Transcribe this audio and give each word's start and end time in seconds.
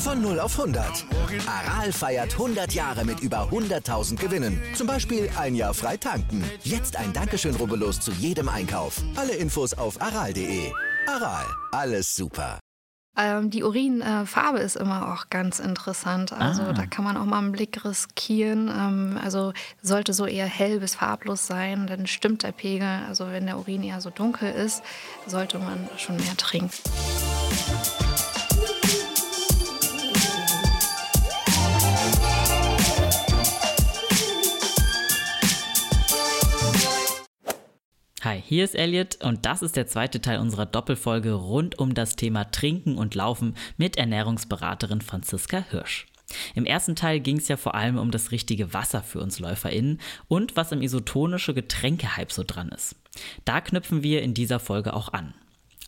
Von 0.00 0.22
0 0.22 0.40
auf 0.40 0.58
100. 0.58 1.04
Aral 1.46 1.92
feiert 1.92 2.32
100 2.32 2.72
Jahre 2.72 3.04
mit 3.04 3.20
über 3.20 3.50
100.000 3.50 4.16
Gewinnen. 4.16 4.58
Zum 4.74 4.86
Beispiel 4.86 5.28
ein 5.36 5.54
Jahr 5.54 5.74
frei 5.74 5.98
tanken. 5.98 6.42
Jetzt 6.62 6.96
ein 6.96 7.12
Dankeschön, 7.12 7.54
rubbellos 7.54 8.00
zu 8.00 8.10
jedem 8.12 8.48
Einkauf. 8.48 9.02
Alle 9.14 9.34
Infos 9.34 9.74
auf 9.74 10.00
aral.de. 10.00 10.72
Aral, 11.06 11.44
alles 11.72 12.16
super. 12.16 12.58
Ähm, 13.14 13.50
die 13.50 13.62
Urinfarbe 13.62 14.60
äh, 14.60 14.64
ist 14.64 14.76
immer 14.76 15.12
auch 15.12 15.28
ganz 15.28 15.58
interessant. 15.58 16.32
Also 16.32 16.62
ah. 16.62 16.72
da 16.72 16.86
kann 16.86 17.04
man 17.04 17.18
auch 17.18 17.26
mal 17.26 17.38
einen 17.38 17.52
Blick 17.52 17.84
riskieren. 17.84 18.68
Ähm, 18.68 19.20
also 19.22 19.52
sollte 19.82 20.14
so 20.14 20.24
eher 20.24 20.46
hell 20.46 20.80
bis 20.80 20.94
farblos 20.94 21.46
sein, 21.46 21.86
dann 21.86 22.06
stimmt 22.06 22.42
der 22.42 22.52
Pegel. 22.52 23.02
Also 23.06 23.26
wenn 23.30 23.44
der 23.44 23.58
Urin 23.58 23.82
eher 23.82 24.00
so 24.00 24.08
dunkel 24.08 24.50
ist, 24.50 24.82
sollte 25.26 25.58
man 25.58 25.90
schon 25.98 26.16
mehr 26.16 26.36
trinken. 26.38 26.70
Hier 38.50 38.64
ist 38.64 38.74
Elliot 38.74 39.22
und 39.22 39.46
das 39.46 39.62
ist 39.62 39.76
der 39.76 39.86
zweite 39.86 40.20
Teil 40.20 40.40
unserer 40.40 40.66
Doppelfolge 40.66 41.34
rund 41.34 41.78
um 41.78 41.94
das 41.94 42.16
Thema 42.16 42.50
Trinken 42.50 42.98
und 42.98 43.14
Laufen 43.14 43.54
mit 43.76 43.96
Ernährungsberaterin 43.96 45.02
Franziska 45.02 45.64
Hirsch. 45.70 46.08
Im 46.56 46.64
ersten 46.64 46.96
Teil 46.96 47.20
ging 47.20 47.36
es 47.36 47.46
ja 47.46 47.56
vor 47.56 47.76
allem 47.76 47.96
um 47.96 48.10
das 48.10 48.32
richtige 48.32 48.74
Wasser 48.74 49.04
für 49.04 49.20
uns 49.20 49.38
LäuferInnen 49.38 50.00
und 50.26 50.56
was 50.56 50.72
im 50.72 50.82
isotonische 50.82 51.54
Getränkehype 51.54 52.32
so 52.34 52.42
dran 52.44 52.70
ist. 52.70 52.96
Da 53.44 53.60
knüpfen 53.60 54.02
wir 54.02 54.20
in 54.22 54.34
dieser 54.34 54.58
Folge 54.58 54.94
auch 54.94 55.12
an. 55.12 55.32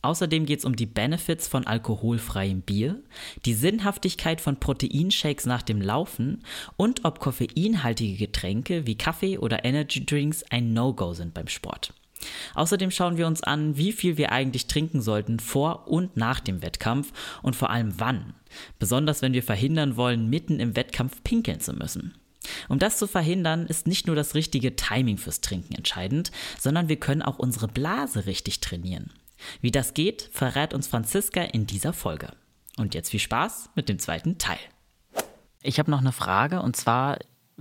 Außerdem 0.02 0.46
geht 0.46 0.60
es 0.60 0.64
um 0.64 0.76
die 0.76 0.86
Benefits 0.86 1.48
von 1.48 1.66
alkoholfreiem 1.66 2.60
Bier, 2.60 3.02
die 3.44 3.54
Sinnhaftigkeit 3.54 4.40
von 4.40 4.60
Proteinshakes 4.60 5.46
nach 5.46 5.62
dem 5.62 5.82
Laufen 5.82 6.44
und 6.76 7.04
ob 7.04 7.18
koffeinhaltige 7.18 8.16
Getränke 8.18 8.86
wie 8.86 8.96
Kaffee 8.96 9.38
oder 9.38 9.64
Energy 9.64 10.06
Drinks 10.06 10.44
ein 10.44 10.72
No-Go 10.72 11.12
sind 11.12 11.34
beim 11.34 11.48
Sport. 11.48 11.92
Außerdem 12.54 12.90
schauen 12.90 13.16
wir 13.16 13.26
uns 13.26 13.42
an, 13.42 13.76
wie 13.76 13.92
viel 13.92 14.16
wir 14.16 14.32
eigentlich 14.32 14.66
trinken 14.66 15.00
sollten 15.00 15.40
vor 15.40 15.88
und 15.88 16.16
nach 16.16 16.40
dem 16.40 16.62
Wettkampf 16.62 17.12
und 17.42 17.56
vor 17.56 17.70
allem 17.70 17.94
wann. 17.98 18.34
Besonders 18.78 19.22
wenn 19.22 19.32
wir 19.32 19.42
verhindern 19.42 19.96
wollen, 19.96 20.28
mitten 20.28 20.60
im 20.60 20.76
Wettkampf 20.76 21.22
pinkeln 21.24 21.60
zu 21.60 21.72
müssen. 21.72 22.14
Um 22.68 22.78
das 22.78 22.98
zu 22.98 23.06
verhindern, 23.06 23.66
ist 23.66 23.86
nicht 23.86 24.06
nur 24.06 24.16
das 24.16 24.34
richtige 24.34 24.74
Timing 24.76 25.18
fürs 25.18 25.40
Trinken 25.40 25.74
entscheidend, 25.74 26.32
sondern 26.58 26.88
wir 26.88 26.96
können 26.96 27.22
auch 27.22 27.38
unsere 27.38 27.68
Blase 27.68 28.26
richtig 28.26 28.60
trainieren. 28.60 29.12
Wie 29.60 29.70
das 29.70 29.94
geht, 29.94 30.28
verrät 30.32 30.74
uns 30.74 30.86
Franziska 30.86 31.42
in 31.42 31.66
dieser 31.66 31.92
Folge. 31.92 32.32
Und 32.76 32.94
jetzt 32.94 33.10
viel 33.10 33.20
Spaß 33.20 33.70
mit 33.74 33.88
dem 33.88 33.98
zweiten 33.98 34.38
Teil. 34.38 34.58
Ich 35.62 35.78
habe 35.78 35.90
noch 35.90 36.00
eine 36.00 36.12
Frage 36.12 36.60
und 36.62 36.76
zwar 36.76 37.18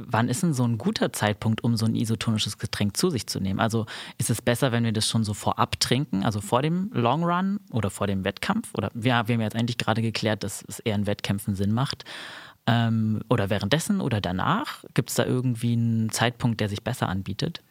wann 0.07 0.29
ist 0.29 0.43
denn 0.43 0.53
so 0.53 0.63
ein 0.63 0.77
guter 0.77 1.13
Zeitpunkt, 1.13 1.63
um 1.63 1.77
so 1.77 1.85
ein 1.85 1.95
isotonisches 1.95 2.57
Getränk 2.57 2.97
zu 2.97 3.09
sich 3.09 3.27
zu 3.27 3.39
nehmen? 3.39 3.59
Also 3.59 3.85
ist 4.17 4.29
es 4.29 4.41
besser, 4.41 4.71
wenn 4.71 4.83
wir 4.83 4.91
das 4.91 5.07
schon 5.07 5.23
so 5.23 5.33
vorab 5.33 5.79
trinken, 5.79 6.23
also 6.23 6.41
vor 6.41 6.61
dem 6.61 6.89
Long 6.93 7.23
Run 7.23 7.59
oder 7.71 7.89
vor 7.89 8.07
dem 8.07 8.23
Wettkampf? 8.23 8.69
Oder 8.73 8.91
ja, 8.95 9.27
wir 9.27 9.35
haben 9.35 9.41
jetzt 9.41 9.55
eigentlich 9.55 9.77
gerade 9.77 10.01
geklärt, 10.01 10.43
dass 10.43 10.63
es 10.67 10.79
eher 10.79 10.95
in 10.95 11.07
Wettkämpfen 11.07 11.55
Sinn 11.55 11.73
macht. 11.73 12.05
Ähm, 12.67 13.21
oder 13.29 13.49
währenddessen 13.49 14.01
oder 14.01 14.21
danach? 14.21 14.83
Gibt 14.93 15.09
es 15.09 15.15
da 15.15 15.25
irgendwie 15.25 15.73
einen 15.73 16.09
Zeitpunkt, 16.09 16.59
der 16.59 16.69
sich 16.69 16.83
besser 16.83 17.09
anbietet? 17.09 17.61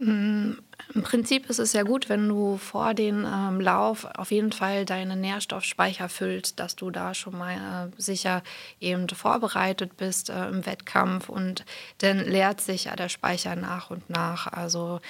Im 0.00 1.02
Prinzip 1.02 1.50
ist 1.50 1.58
es 1.58 1.72
ja 1.72 1.82
gut, 1.82 2.08
wenn 2.08 2.28
du 2.28 2.56
vor 2.56 2.94
dem 2.94 3.26
ähm, 3.26 3.60
Lauf 3.60 4.04
auf 4.04 4.30
jeden 4.30 4.52
Fall 4.52 4.84
deine 4.84 5.16
Nährstoffspeicher 5.16 6.08
füllst, 6.08 6.60
dass 6.60 6.76
du 6.76 6.90
da 6.92 7.14
schon 7.14 7.36
mal 7.36 7.90
äh, 7.90 8.00
sicher 8.00 8.44
eben 8.80 9.08
vorbereitet 9.08 9.96
bist 9.96 10.30
äh, 10.30 10.48
im 10.48 10.64
Wettkampf 10.66 11.28
und 11.28 11.64
dann 11.98 12.20
leert 12.20 12.60
sich 12.60 12.84
ja 12.84 12.94
der 12.94 13.08
Speicher 13.08 13.56
nach 13.56 13.90
und 13.90 14.08
nach. 14.08 14.46
Also 14.46 15.00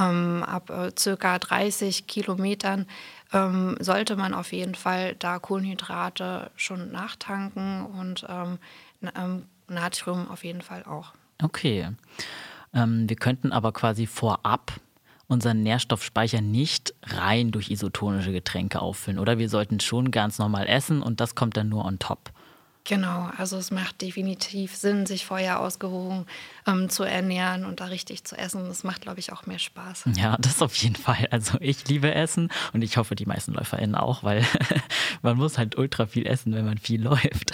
ähm, 0.00 0.42
ab 0.44 0.70
äh, 0.70 0.92
circa 0.98 1.38
30 1.38 2.06
Kilometern 2.06 2.86
ähm, 3.34 3.76
sollte 3.80 4.16
man 4.16 4.32
auf 4.32 4.52
jeden 4.52 4.74
Fall 4.74 5.14
da 5.14 5.38
Kohlenhydrate 5.38 6.50
schon 6.56 6.90
nachtanken 6.90 7.84
und 7.84 8.24
ähm, 8.30 8.58
ähm, 9.14 9.44
Natrium 9.68 10.30
auf 10.30 10.42
jeden 10.42 10.62
Fall 10.62 10.84
auch. 10.84 11.12
Okay. 11.42 11.90
Ähm, 12.78 13.08
wir 13.08 13.16
könnten 13.16 13.52
aber 13.52 13.72
quasi 13.72 14.06
vorab 14.06 14.72
unseren 15.26 15.62
Nährstoffspeicher 15.62 16.40
nicht 16.40 16.94
rein 17.02 17.50
durch 17.50 17.70
isotonische 17.70 18.32
Getränke 18.32 18.80
auffüllen, 18.80 19.18
oder? 19.18 19.38
Wir 19.38 19.48
sollten 19.48 19.80
schon 19.80 20.10
ganz 20.10 20.38
normal 20.38 20.66
essen 20.66 21.02
und 21.02 21.20
das 21.20 21.34
kommt 21.34 21.56
dann 21.56 21.68
nur 21.68 21.84
on 21.84 21.98
top. 21.98 22.32
Genau, 22.84 23.28
also 23.36 23.58
es 23.58 23.70
macht 23.70 24.00
definitiv 24.00 24.74
Sinn, 24.74 25.04
sich 25.04 25.26
vorher 25.26 25.60
ausgewogen 25.60 26.24
ähm, 26.66 26.88
zu 26.88 27.04
ernähren 27.04 27.66
und 27.66 27.80
da 27.80 27.86
richtig 27.86 28.24
zu 28.24 28.34
essen. 28.38 28.66
Das 28.66 28.82
macht, 28.82 29.02
glaube 29.02 29.20
ich, 29.20 29.30
auch 29.30 29.44
mehr 29.44 29.58
Spaß. 29.58 30.04
Ja, 30.16 30.38
das 30.38 30.62
auf 30.62 30.74
jeden 30.76 30.96
Fall. 30.96 31.28
Also 31.30 31.58
ich 31.60 31.86
liebe 31.86 32.14
Essen 32.14 32.50
und 32.72 32.80
ich 32.80 32.96
hoffe, 32.96 33.14
die 33.14 33.26
meisten 33.26 33.52
LäuferInnen 33.52 33.94
auch, 33.94 34.22
weil 34.22 34.42
man 35.22 35.36
muss 35.36 35.58
halt 35.58 35.76
ultra 35.76 36.06
viel 36.06 36.26
essen, 36.26 36.54
wenn 36.54 36.64
man 36.64 36.78
viel 36.78 37.02
läuft. 37.02 37.52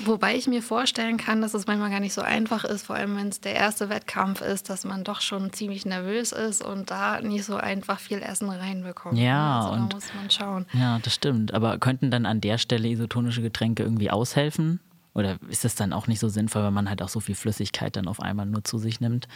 Wobei 0.00 0.36
ich 0.36 0.46
mir 0.46 0.62
vorstellen 0.62 1.16
kann, 1.16 1.40
dass 1.40 1.54
es 1.54 1.66
manchmal 1.66 1.90
gar 1.90 2.00
nicht 2.00 2.14
so 2.14 2.22
einfach 2.22 2.64
ist, 2.64 2.86
vor 2.86 2.96
allem 2.96 3.16
wenn 3.16 3.28
es 3.28 3.40
der 3.40 3.54
erste 3.54 3.88
Wettkampf 3.88 4.40
ist, 4.40 4.70
dass 4.70 4.84
man 4.84 5.04
doch 5.04 5.20
schon 5.20 5.52
ziemlich 5.52 5.86
nervös 5.86 6.32
ist 6.32 6.62
und 6.62 6.90
da 6.90 7.20
nicht 7.20 7.44
so 7.44 7.56
einfach 7.56 8.00
viel 8.00 8.22
Essen 8.22 8.50
reinbekommt. 8.50 9.18
Ja, 9.18 9.60
also 9.60 9.72
und 9.72 9.92
da 9.92 9.96
muss 9.96 10.14
man 10.14 10.30
schauen. 10.30 10.66
Ja, 10.72 10.98
das 11.00 11.14
stimmt. 11.14 11.54
Aber 11.54 11.78
könnten 11.78 12.10
dann 12.10 12.26
an 12.26 12.40
der 12.40 12.58
Stelle 12.58 12.88
isotonische 12.88 13.42
Getränke 13.42 13.82
irgendwie 13.82 14.10
aushelfen? 14.10 14.80
Oder 15.14 15.36
ist 15.48 15.64
es 15.64 15.74
dann 15.74 15.92
auch 15.92 16.06
nicht 16.06 16.20
so 16.20 16.28
sinnvoll, 16.28 16.62
wenn 16.64 16.74
man 16.74 16.88
halt 16.88 17.02
auch 17.02 17.08
so 17.08 17.20
viel 17.20 17.34
Flüssigkeit 17.34 17.96
dann 17.96 18.06
auf 18.06 18.20
einmal 18.20 18.46
nur 18.46 18.62
zu 18.64 18.78
sich 18.78 19.00
nimmt? 19.00 19.26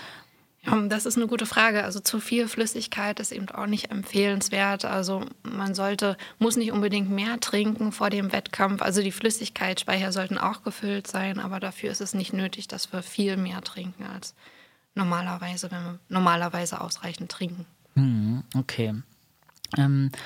Das 0.65 1.07
ist 1.07 1.17
eine 1.17 1.27
gute 1.27 1.45
Frage. 1.45 1.83
Also 1.83 1.99
zu 1.99 2.21
viel 2.21 2.47
Flüssigkeit 2.47 3.19
ist 3.19 3.33
eben 3.33 3.49
auch 3.49 3.67
nicht 3.67 3.91
empfehlenswert. 3.91 4.85
Also 4.85 5.25
man 5.43 5.75
sollte, 5.75 6.17
muss 6.39 6.57
nicht 6.57 6.71
unbedingt 6.71 7.11
mehr 7.11 7.41
trinken 7.41 7.91
vor 7.91 8.11
dem 8.11 8.33
Wettkampf. 8.33 8.81
Also 8.81 9.03
die 9.03 9.11
Flüssigkeitsspeicher 9.11 10.13
sollten 10.13 10.39
auch 10.39 10.63
gefüllt 10.63 11.09
sein, 11.09 11.41
aber 11.41 11.59
dafür 11.59 11.91
ist 11.91 12.01
es 12.01 12.15
nicht 12.15 12.33
nötig, 12.33 12.69
dass 12.69 12.93
wir 12.93 13.03
viel 13.03 13.37
mehr 13.37 13.61
trinken 13.63 14.05
als 14.05 14.35
normalerweise, 14.95 15.71
wenn 15.73 15.83
wir 15.83 15.99
normalerweise 16.09 16.81
ausreichend 16.81 17.33
trinken. 17.33 17.67
Hm, 17.95 18.45
okay. 18.57 18.95
Ähm, 19.77 20.11
äh, 20.13 20.19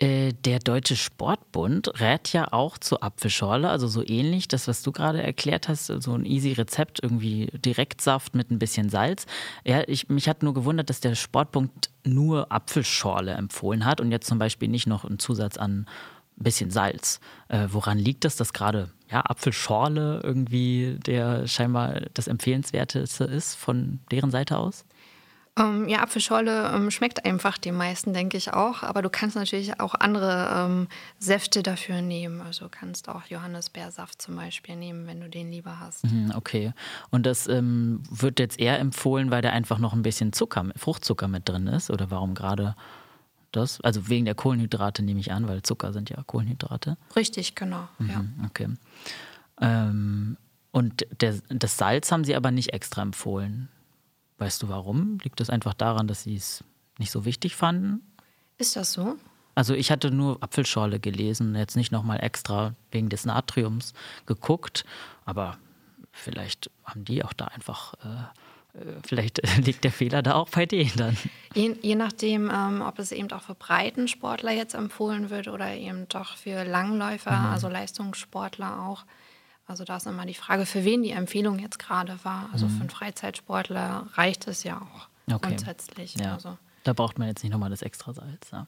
der 0.00 0.60
Deutsche 0.60 0.94
Sportbund 0.94 2.00
rät 2.00 2.32
ja 2.32 2.52
auch 2.52 2.78
zur 2.78 3.02
Apfelschorle, 3.02 3.68
also 3.68 3.88
so 3.88 4.06
ähnlich, 4.06 4.46
das, 4.46 4.68
was 4.68 4.82
du 4.82 4.92
gerade 4.92 5.20
erklärt 5.20 5.68
hast, 5.68 5.86
so 5.86 6.14
ein 6.14 6.24
easy 6.24 6.52
Rezept, 6.52 7.02
irgendwie 7.02 7.46
Direktsaft 7.46 8.34
mit 8.36 8.50
ein 8.52 8.60
bisschen 8.60 8.90
Salz. 8.90 9.26
Ja, 9.64 9.82
ich, 9.88 10.08
mich 10.08 10.28
hat 10.28 10.44
nur 10.44 10.54
gewundert, 10.54 10.88
dass 10.88 11.00
der 11.00 11.16
Sportbund 11.16 11.90
nur 12.04 12.52
Apfelschorle 12.52 13.32
empfohlen 13.32 13.84
hat 13.84 14.00
und 14.00 14.12
jetzt 14.12 14.28
zum 14.28 14.38
Beispiel 14.38 14.68
nicht 14.68 14.86
noch 14.86 15.04
einen 15.04 15.18
Zusatz 15.18 15.56
an 15.56 15.86
ein 16.38 16.44
bisschen 16.44 16.70
Salz. 16.70 17.18
Äh, 17.48 17.66
woran 17.70 17.98
liegt 17.98 18.24
das, 18.24 18.36
dass 18.36 18.52
gerade 18.52 18.90
ja, 19.10 19.22
Apfelschorle 19.22 20.20
irgendwie 20.22 20.96
der 21.04 21.48
scheinbar 21.48 22.02
das 22.14 22.28
Empfehlenswerteste 22.28 23.24
ist 23.24 23.56
von 23.56 23.98
deren 24.12 24.30
Seite 24.30 24.58
aus? 24.58 24.84
Ähm, 25.58 25.88
ja, 25.88 26.02
Apfelschorle 26.02 26.70
ähm, 26.74 26.90
schmeckt 26.90 27.24
einfach 27.24 27.58
den 27.58 27.76
meisten, 27.76 28.12
denke 28.12 28.36
ich 28.36 28.52
auch. 28.52 28.82
Aber 28.82 29.02
du 29.02 29.10
kannst 29.10 29.36
natürlich 29.36 29.80
auch 29.80 29.94
andere 29.94 30.50
ähm, 30.54 30.88
Säfte 31.18 31.62
dafür 31.62 32.02
nehmen. 32.02 32.40
Also 32.40 32.66
du 32.66 32.70
kannst 32.70 33.08
auch 33.08 33.26
Johannisbeersaft 33.26 34.20
zum 34.20 34.36
Beispiel 34.36 34.76
nehmen, 34.76 35.06
wenn 35.06 35.20
du 35.20 35.28
den 35.28 35.50
lieber 35.50 35.80
hast. 35.80 36.04
Mhm, 36.04 36.32
okay. 36.34 36.72
Und 37.10 37.26
das 37.26 37.48
ähm, 37.48 38.02
wird 38.10 38.38
jetzt 38.38 38.58
eher 38.58 38.78
empfohlen, 38.78 39.30
weil 39.30 39.42
da 39.42 39.50
einfach 39.50 39.78
noch 39.78 39.92
ein 39.92 40.02
bisschen 40.02 40.32
Zucker, 40.32 40.66
Fruchtzucker 40.76 41.28
mit 41.28 41.48
drin 41.48 41.66
ist? 41.66 41.90
Oder 41.90 42.10
warum 42.10 42.34
gerade 42.34 42.76
das? 43.52 43.80
Also 43.80 44.08
wegen 44.08 44.24
der 44.24 44.34
Kohlenhydrate 44.34 45.02
nehme 45.02 45.20
ich 45.20 45.32
an, 45.32 45.48
weil 45.48 45.62
Zucker 45.62 45.92
sind 45.92 46.10
ja 46.10 46.22
Kohlenhydrate. 46.24 46.96
Richtig, 47.16 47.54
genau. 47.54 47.88
Mhm, 47.98 48.10
ja. 48.10 48.24
Okay. 48.46 48.68
Ähm, 49.60 50.36
und 50.70 51.06
der, 51.20 51.34
das 51.48 51.76
Salz 51.76 52.12
haben 52.12 52.24
sie 52.24 52.36
aber 52.36 52.50
nicht 52.50 52.72
extra 52.72 53.02
empfohlen. 53.02 53.68
Weißt 54.38 54.62
du 54.62 54.68
warum? 54.68 55.18
Liegt 55.22 55.40
das 55.40 55.50
einfach 55.50 55.74
daran, 55.74 56.06
dass 56.06 56.22
sie 56.22 56.36
es 56.36 56.64
nicht 56.98 57.10
so 57.10 57.24
wichtig 57.24 57.56
fanden? 57.56 58.02
Ist 58.56 58.76
das 58.76 58.92
so? 58.92 59.16
Also 59.54 59.74
ich 59.74 59.90
hatte 59.90 60.12
nur 60.12 60.40
Apfelschorle 60.40 61.00
gelesen, 61.00 61.56
jetzt 61.56 61.74
nicht 61.74 61.90
nochmal 61.90 62.22
extra 62.22 62.74
wegen 62.92 63.08
des 63.08 63.24
Natriums 63.24 63.92
geguckt, 64.24 64.84
aber 65.24 65.58
vielleicht 66.12 66.70
haben 66.84 67.04
die 67.04 67.24
auch 67.24 67.32
da 67.32 67.46
einfach 67.46 67.94
äh, 68.04 68.78
äh 68.78 68.94
vielleicht 69.04 69.40
liegt 69.66 69.82
der 69.82 69.90
Fehler 69.90 70.22
da 70.22 70.34
auch 70.34 70.48
bei 70.50 70.64
denen 70.64 70.92
dann. 70.96 71.16
Je, 71.54 71.74
je 71.82 71.96
nachdem, 71.96 72.52
ähm, 72.54 72.82
ob 72.82 73.00
es 73.00 73.10
eben 73.10 73.32
auch 73.32 73.42
für 73.42 73.56
Breitensportler 73.56 74.52
jetzt 74.52 74.74
empfohlen 74.74 75.28
wird 75.28 75.48
oder 75.48 75.74
eben 75.74 76.08
doch 76.08 76.36
für 76.36 76.62
Langläufer, 76.62 77.36
mhm. 77.36 77.46
also 77.46 77.68
Leistungssportler 77.68 78.86
auch. 78.86 79.04
Also 79.68 79.84
da 79.84 79.98
ist 79.98 80.06
immer 80.06 80.24
die 80.24 80.34
Frage, 80.34 80.64
für 80.66 80.84
wen 80.84 81.02
die 81.02 81.10
Empfehlung 81.10 81.58
jetzt 81.58 81.78
gerade 81.78 82.18
war. 82.24 82.48
Also 82.52 82.66
mhm. 82.66 82.70
für 82.70 82.80
einen 82.80 82.90
Freizeitsportler 82.90 84.08
reicht 84.14 84.48
es 84.48 84.64
ja 84.64 84.78
auch 84.78 85.08
okay. 85.32 85.48
grundsätzlich. 85.48 86.14
Ja. 86.14 86.34
Also. 86.34 86.56
Da 86.84 86.94
braucht 86.94 87.18
man 87.18 87.28
jetzt 87.28 87.44
nicht 87.44 87.52
nochmal 87.52 87.70
das 87.70 87.82
Extrasalz. 87.82 88.50
Ja. 88.50 88.66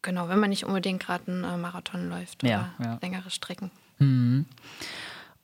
Genau, 0.00 0.28
wenn 0.28 0.40
man 0.40 0.50
nicht 0.50 0.64
unbedingt 0.64 1.02
gerade 1.02 1.30
einen 1.30 1.44
äh, 1.44 1.56
Marathon 1.58 2.08
läuft 2.08 2.42
ja, 2.42 2.74
oder 2.78 2.98
längere 3.02 3.30
Strecken. 3.30 3.70
Mhm. 3.98 4.46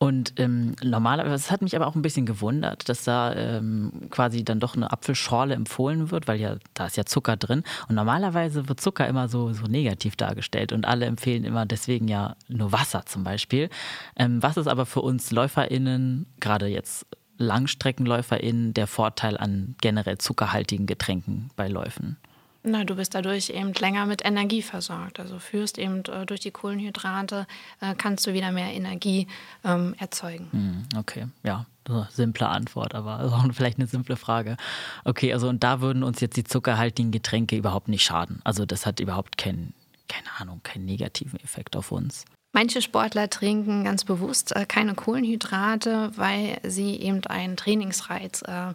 Und 0.03 0.33
ähm, 0.41 0.77
normalerweise, 0.83 1.35
es 1.35 1.51
hat 1.51 1.61
mich 1.61 1.77
aber 1.77 1.87
auch 1.87 1.95
ein 1.95 2.01
bisschen 2.01 2.25
gewundert, 2.25 2.89
dass 2.89 3.05
da 3.05 3.35
ähm, 3.35 4.09
quasi 4.09 4.43
dann 4.45 4.59
doch 4.59 4.75
eine 4.75 4.91
Apfelschorle 4.91 5.55
empfohlen 5.55 6.11
wird, 6.11 6.27
weil 6.27 6.41
ja 6.41 6.57
da 6.73 6.87
ist 6.87 6.97
ja 6.97 7.05
Zucker 7.05 7.37
drin. 7.37 7.65
Und 7.87 7.97
normalerweise 7.97 8.67
wird 8.67 8.81
Zucker 8.81 9.07
immer 9.07 9.29
so, 9.29 9.53
so 9.53 9.67
negativ 9.67 10.17
dargestellt 10.17 10.73
und 10.73 10.87
alle 10.87 11.05
empfehlen 11.05 11.45
immer 11.45 11.67
deswegen 11.67 12.09
ja 12.09 12.35
nur 12.49 12.73
Wasser 12.73 13.05
zum 13.05 13.25
Beispiel. 13.25 13.69
Ähm, 14.17 14.43
was 14.43 14.57
ist 14.57 14.69
aber 14.69 14.87
für 14.87 15.03
uns 15.03 15.33
LäuferInnen, 15.33 16.25
gerade 16.41 16.67
jetzt 16.67 17.07
LangstreckenläuferInnen, 17.37 18.73
der 18.73 18.87
Vorteil 18.87 19.37
an 19.37 19.75
generell 19.83 20.17
zuckerhaltigen 20.17 20.87
Getränken 20.87 21.51
bei 21.57 21.69
Läufen? 21.69 22.17
Na, 22.63 22.85
du 22.85 22.95
bist 22.95 23.15
dadurch 23.15 23.51
eben 23.51 23.73
länger 23.73 24.05
mit 24.05 24.25
Energie 24.25 24.61
versorgt. 24.61 25.19
Also 25.19 25.39
führst 25.39 25.79
eben 25.79 26.05
äh, 26.05 26.27
durch 26.27 26.41
die 26.41 26.51
Kohlenhydrate, 26.51 27.47
äh, 27.81 27.95
kannst 27.97 28.27
du 28.27 28.35
wieder 28.35 28.53
mehr 28.53 28.73
Energie 28.73 29.29
ähm, 29.65 29.95
erzeugen. 29.99 30.49
Hm, 30.51 30.99
okay, 30.99 31.27
ja, 31.43 31.65
simple 32.11 32.49
Antwort, 32.49 32.95
aber 32.95 33.25
auch 33.33 33.53
vielleicht 33.55 33.79
eine 33.79 33.87
simple 33.87 34.17
Frage. 34.17 34.57
Okay, 35.05 35.33
also 35.33 35.49
und 35.49 35.65
da 35.65 35.81
würden 35.81 36.03
uns 36.03 36.21
jetzt 36.21 36.37
die 36.37 36.45
zuckerhaltigen 36.45 37.13
Getränke 37.13 37.57
überhaupt 37.57 37.89
nicht 37.89 38.05
schaden. 38.05 38.41
Also 38.45 38.67
das 38.67 38.85
hat 38.85 39.01
überhaupt 39.01 39.39
keinen, 39.39 39.73
keine 40.09 40.29
Ahnung, 40.39 40.61
keinen 40.63 40.85
negativen 40.85 41.41
Effekt 41.41 41.77
auf 41.77 41.93
uns. 41.93 42.27
Manche 42.53 42.83
Sportler 42.83 43.31
trinken 43.31 43.85
ganz 43.85 44.05
bewusst 44.05 44.55
äh, 44.57 44.67
keine 44.67 44.95
Kohlenhydrate, 44.95 46.11
weil 46.17 46.59
sie 46.65 46.97
eben 46.97 47.25
einen 47.27 47.57
Trainingsreiz 47.57 48.43
äh, 48.43 48.75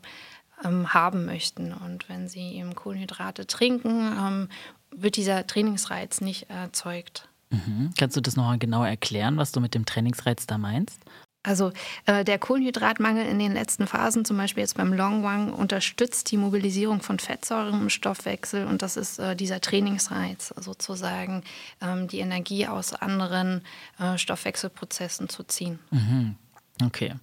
ähm, 0.63 0.93
haben 0.93 1.25
möchten. 1.25 1.73
Und 1.73 2.09
wenn 2.09 2.27
sie 2.27 2.55
eben 2.55 2.75
Kohlenhydrate 2.75 3.47
trinken, 3.47 4.15
ähm, 4.17 4.49
wird 4.91 5.17
dieser 5.17 5.45
Trainingsreiz 5.45 6.21
nicht 6.21 6.49
erzeugt. 6.49 7.27
Mhm. 7.49 7.91
Kannst 7.97 8.15
du 8.17 8.21
das 8.21 8.35
nochmal 8.35 8.57
genauer 8.57 8.87
erklären, 8.87 9.37
was 9.37 9.51
du 9.51 9.59
mit 9.59 9.75
dem 9.75 9.85
Trainingsreiz 9.85 10.47
da 10.47 10.57
meinst? 10.57 10.99
Also 11.45 11.71
äh, 12.07 12.23
der 12.23 12.39
Kohlenhydratmangel 12.39 13.25
in 13.25 13.37
den 13.37 13.53
letzten 13.53 13.85
Phasen, 13.85 14.25
zum 14.25 14.37
Beispiel 14.37 14.61
jetzt 14.61 14.77
beim 14.77 14.93
Long 14.93 15.23
Run, 15.23 15.53
unterstützt 15.53 16.31
die 16.31 16.37
Mobilisierung 16.37 17.01
von 17.01 17.19
Fettsäuren 17.19 17.81
im 17.81 17.89
Stoffwechsel 17.89 18.65
und 18.65 18.81
das 18.81 18.97
ist 18.97 19.19
äh, 19.19 19.35
dieser 19.35 19.61
Trainingsreiz, 19.61 20.53
sozusagen 20.57 21.43
ähm, 21.81 22.07
die 22.07 22.19
Energie 22.19 22.67
aus 22.67 22.93
anderen 22.93 23.61
äh, 23.99 24.17
Stoffwechselprozessen 24.17 25.29
zu 25.29 25.43
ziehen. 25.43 25.77
Mhm. 25.91 26.35
Okay. 26.83 27.13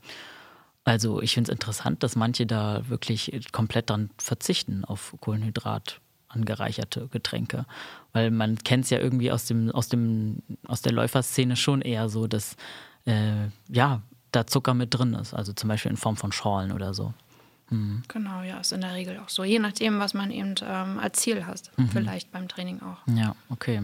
Also 0.84 1.22
ich 1.22 1.34
finde 1.34 1.50
es 1.50 1.54
interessant, 1.54 2.02
dass 2.02 2.16
manche 2.16 2.46
da 2.46 2.88
wirklich 2.88 3.30
komplett 3.52 3.90
dran 3.90 4.10
verzichten 4.18 4.84
auf 4.84 5.14
Kohlenhydrat 5.20 6.00
angereicherte 6.28 7.08
Getränke. 7.08 7.66
Weil 8.12 8.30
man 8.30 8.58
kennt 8.58 8.84
es 8.84 8.90
ja 8.90 8.98
irgendwie 8.98 9.30
aus, 9.30 9.44
dem, 9.44 9.70
aus, 9.70 9.88
dem, 9.88 10.42
aus 10.66 10.82
der 10.82 10.92
Läuferszene 10.92 11.56
schon 11.56 11.82
eher 11.82 12.08
so, 12.08 12.26
dass 12.26 12.56
äh, 13.04 13.48
ja, 13.68 14.02
da 14.32 14.46
Zucker 14.46 14.74
mit 14.74 14.94
drin 14.94 15.14
ist. 15.14 15.34
Also 15.34 15.52
zum 15.52 15.68
Beispiel 15.68 15.90
in 15.90 15.96
Form 15.96 16.16
von 16.16 16.32
Schorlen 16.32 16.72
oder 16.72 16.94
so. 16.94 17.12
Mhm. 17.70 18.02
Genau, 18.08 18.42
ja, 18.42 18.58
ist 18.58 18.72
in 18.72 18.80
der 18.80 18.94
Regel 18.94 19.18
auch 19.18 19.28
so. 19.28 19.44
Je 19.44 19.58
nachdem, 19.58 19.98
was 19.98 20.14
man 20.14 20.30
eben 20.30 20.54
ähm, 20.62 20.98
als 20.98 21.20
Ziel 21.20 21.46
hat. 21.46 21.70
Mhm. 21.76 21.88
Vielleicht 21.88 22.32
beim 22.32 22.48
Training 22.48 22.80
auch. 22.82 22.98
Ja, 23.14 23.34
okay. 23.50 23.82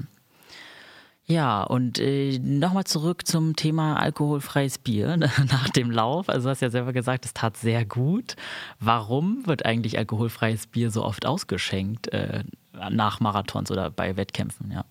Ja, 1.31 1.63
und 1.63 1.99
äh, 1.99 2.39
nochmal 2.39 2.85
zurück 2.85 3.27
zum 3.27 3.55
Thema 3.55 3.97
alkoholfreies 3.97 4.79
Bier 4.79 5.17
nach 5.19 5.69
dem 5.69 5.91
Lauf. 5.91 6.31
Also 6.31 6.45
du 6.45 6.51
hast 6.51 6.63
ja 6.63 6.71
selber 6.71 6.95
gesagt, 6.95 7.27
es 7.27 7.35
tat 7.35 7.59
sehr 7.59 7.85
gut. 7.85 8.35
Warum 8.81 9.47
wird 9.47 9.67
eigentlich 9.67 9.99
alkoholfreies 9.99 10.69
Bier 10.69 10.91
so 10.91 11.05
oft 11.05 11.27
ausgeschenkt 11.27 12.09
äh, 12.15 12.45
nach 12.91 13.21
Marathons 13.21 13.71
oder 13.71 13.91
bei 13.91 14.17
Wettkämpfen? 14.17 14.71
Ja. 14.71 14.85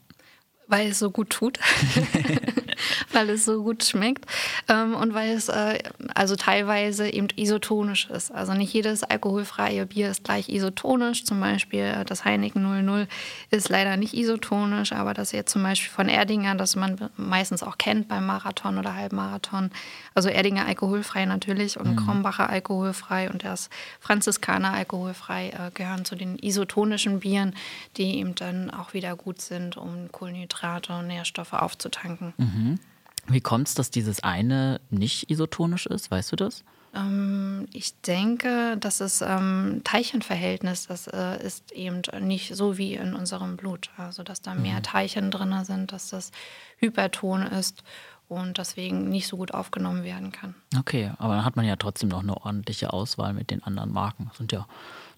Weil 0.67 0.89
es 0.89 0.99
so 0.99 1.09
gut 1.11 1.29
tut. 1.29 1.59
weil 3.11 3.29
es 3.29 3.45
so 3.45 3.63
gut 3.63 3.83
schmeckt 3.83 4.25
ähm, 4.67 4.95
und 4.95 5.13
weil 5.13 5.31
es 5.31 5.49
äh, 5.49 5.79
also 6.13 6.35
teilweise 6.35 7.09
eben 7.09 7.27
isotonisch 7.35 8.09
ist. 8.09 8.31
Also 8.31 8.53
nicht 8.53 8.73
jedes 8.73 9.03
alkoholfreie 9.03 9.85
Bier 9.85 10.09
ist 10.09 10.23
gleich 10.23 10.49
isotonisch. 10.49 11.25
Zum 11.25 11.39
Beispiel 11.39 11.81
äh, 11.81 12.05
das 12.05 12.25
Heineken 12.25 12.63
00 12.63 13.07
ist 13.51 13.69
leider 13.69 13.97
nicht 13.97 14.13
isotonisch, 14.13 14.93
aber 14.93 15.13
das 15.13 15.31
jetzt 15.31 15.51
zum 15.51 15.63
Beispiel 15.63 15.91
von 15.91 16.09
Erdinger, 16.09 16.55
das 16.55 16.75
man 16.75 17.09
meistens 17.17 17.63
auch 17.63 17.77
kennt 17.77 18.07
beim 18.07 18.25
Marathon 18.25 18.77
oder 18.77 18.95
Halbmarathon. 18.95 19.71
Also 20.13 20.29
Erdinger 20.29 20.65
alkoholfrei 20.65 21.25
natürlich 21.25 21.79
und 21.79 21.91
mhm. 21.91 21.95
Krombacher 21.95 22.49
alkoholfrei 22.49 23.29
und 23.29 23.43
das 23.43 23.69
Franziskaner 23.99 24.73
alkoholfrei 24.73 25.49
äh, 25.49 25.71
gehören 25.73 26.05
zu 26.05 26.15
den 26.15 26.37
isotonischen 26.39 27.19
Bieren, 27.19 27.55
die 27.97 28.17
eben 28.19 28.35
dann 28.35 28.69
auch 28.69 28.93
wieder 28.93 29.15
gut 29.15 29.41
sind, 29.41 29.77
um 29.77 30.11
Kohlenhydrate 30.11 30.56
und 30.63 31.07
Nährstoffe 31.07 31.54
aufzutanken. 31.54 32.33
Mhm. 32.38 32.80
Wie 33.27 33.42
kommt 33.42 33.68
es, 33.68 33.75
dass 33.75 33.92
dieses 33.92 34.24
eine 34.24 34.80
nicht 34.89 35.30
isotonisch 35.30 35.86
ist? 35.86 36.09
Weißt 36.12 36.31
du 36.31 36.36
das? 36.36 36.63
Ähm, 36.95 37.68
ich 37.74 38.00
denke, 38.01 38.77
dass 38.77 39.01
es 39.01 39.21
ähm, 39.21 39.81
Teilchenverhältnis, 39.83 40.88
das 40.88 41.07
äh, 41.07 41.44
ist 41.45 41.71
eben 41.71 42.01
nicht 42.21 42.56
so 42.56 42.77
wie 42.77 42.94
in 42.94 43.13
unserem 43.13 43.57
Blut. 43.57 43.89
Also, 43.98 44.24
dass 44.24 44.42
da 44.42 44.56
mehr 44.56 44.77
mhm. 44.77 44.83
Teilchen 44.83 45.31
drin 45.31 45.63
sind, 45.63 45.92
dass 45.92 46.09
das 46.09 46.31
hyperton 46.77 47.44
ist 47.44 47.83
und 48.30 48.57
deswegen 48.57 49.10
nicht 49.10 49.27
so 49.27 49.38
gut 49.38 49.53
aufgenommen 49.53 50.03
werden 50.03 50.31
kann. 50.31 50.56
Okay, 50.77 51.12
aber 51.18 51.36
dann 51.36 51.45
hat 51.45 51.56
man 51.56 51.65
ja 51.65 51.75
trotzdem 51.75 52.10
noch 52.10 52.24
eine 52.24 52.36
ordentliche 52.38 52.92
Auswahl 52.94 53.33
mit 53.33 53.51
den 53.51 53.63
anderen 53.63 53.92
Marken. 53.92 54.25
Das 54.30 54.38
sind 54.38 54.51
ja 54.51 54.68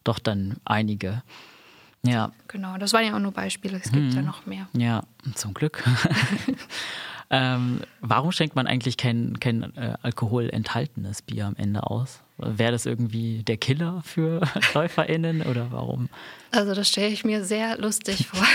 doch 0.04 0.20
dann 0.20 0.58
einige. 0.66 1.24
Ja. 2.06 2.32
Genau, 2.48 2.78
das 2.78 2.94
waren 2.94 3.06
ja 3.06 3.16
auch 3.16 3.20
nur 3.20 3.34
Beispiele, 3.34 3.78
es 3.78 3.92
gibt 3.92 4.08
mhm. 4.08 4.12
ja 4.12 4.22
noch 4.22 4.46
mehr. 4.46 4.68
Ja, 4.74 5.04
zum 5.36 5.54
Glück. 5.54 5.84
Ähm, 7.32 7.82
warum 8.02 8.32
schenkt 8.32 8.56
man 8.56 8.66
eigentlich 8.66 8.98
kein, 8.98 9.40
kein 9.40 9.76
äh, 9.78 9.96
Alkohol 10.02 10.50
enthaltenes 10.50 11.22
Bier 11.22 11.46
am 11.46 11.56
Ende 11.56 11.86
aus? 11.90 12.22
Wäre 12.38 12.72
das 12.72 12.86
irgendwie 12.86 13.44
der 13.44 13.58
Killer 13.58 14.02
für 14.04 14.42
LäuferInnen 14.74 15.44
oder 15.44 15.72
warum? 15.72 16.10
Also, 16.52 16.74
das 16.74 16.90
stelle 16.90 17.10
ich 17.10 17.24
mir 17.24 17.44
sehr 17.44 17.78
lustig 17.78 18.28
vor. 18.28 18.46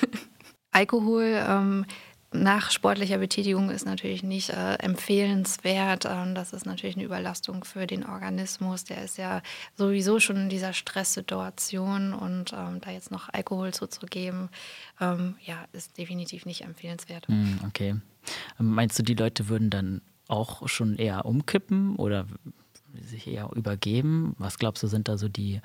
Alkohol 0.70 1.42
ähm, 1.48 1.86
nach 2.32 2.70
sportlicher 2.70 3.18
Betätigung 3.18 3.70
ist 3.70 3.86
natürlich 3.86 4.22
nicht 4.22 4.50
äh, 4.50 4.74
empfehlenswert. 4.74 6.04
Ähm, 6.06 6.34
das 6.34 6.52
ist 6.52 6.66
natürlich 6.66 6.96
eine 6.96 7.04
Überlastung 7.04 7.64
für 7.64 7.86
den 7.86 8.04
Organismus. 8.04 8.84
Der 8.84 9.04
ist 9.04 9.16
ja 9.16 9.42
sowieso 9.76 10.18
schon 10.20 10.36
in 10.36 10.48
dieser 10.48 10.72
Stresssituation 10.72 12.12
und 12.12 12.52
ähm, 12.52 12.80
da 12.80 12.90
jetzt 12.90 13.10
noch 13.10 13.28
Alkohol 13.32 13.72
zuzugeben, 13.72 14.48
ähm, 15.00 15.36
ja, 15.44 15.64
ist 15.72 15.98
definitiv 15.98 16.46
nicht 16.46 16.62
empfehlenswert. 16.62 17.28
Mm, 17.28 17.58
okay. 17.66 17.96
Meinst 18.58 18.98
du, 18.98 19.02
die 19.02 19.14
Leute 19.14 19.48
würden 19.48 19.70
dann 19.70 20.02
auch 20.28 20.68
schon 20.68 20.96
eher 20.96 21.24
umkippen 21.24 21.96
oder 21.96 22.26
sich 23.00 23.26
eher 23.28 23.50
übergeben? 23.54 24.34
Was 24.38 24.58
glaubst 24.58 24.82
du, 24.82 24.88
sind 24.88 25.08
da 25.08 25.16
so 25.16 25.28
die, 25.28 25.60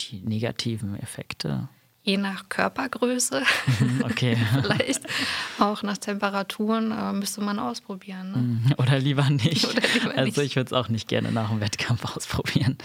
die 0.00 0.20
negativen 0.20 0.98
Effekte? 1.00 1.68
Je 2.04 2.18
nach 2.18 2.50
Körpergröße, 2.50 3.42
mhm, 3.80 4.04
okay. 4.04 4.36
vielleicht 4.62 5.00
auch 5.58 5.82
nach 5.82 5.96
Temperaturen, 5.96 6.92
äh, 6.92 7.12
müsste 7.14 7.40
man 7.40 7.58
ausprobieren. 7.58 8.30
Ne? 8.30 8.36
Mhm, 8.36 8.74
oder 8.76 8.98
lieber 8.98 9.28
nicht. 9.30 9.64
Oder 9.70 9.80
lieber 9.82 10.18
also 10.18 10.42
ich 10.42 10.54
würde 10.54 10.66
es 10.66 10.72
auch 10.74 10.90
nicht 10.90 11.08
gerne 11.08 11.32
nach 11.32 11.48
dem 11.48 11.60
Wettkampf 11.60 12.04
ausprobieren. 12.16 12.76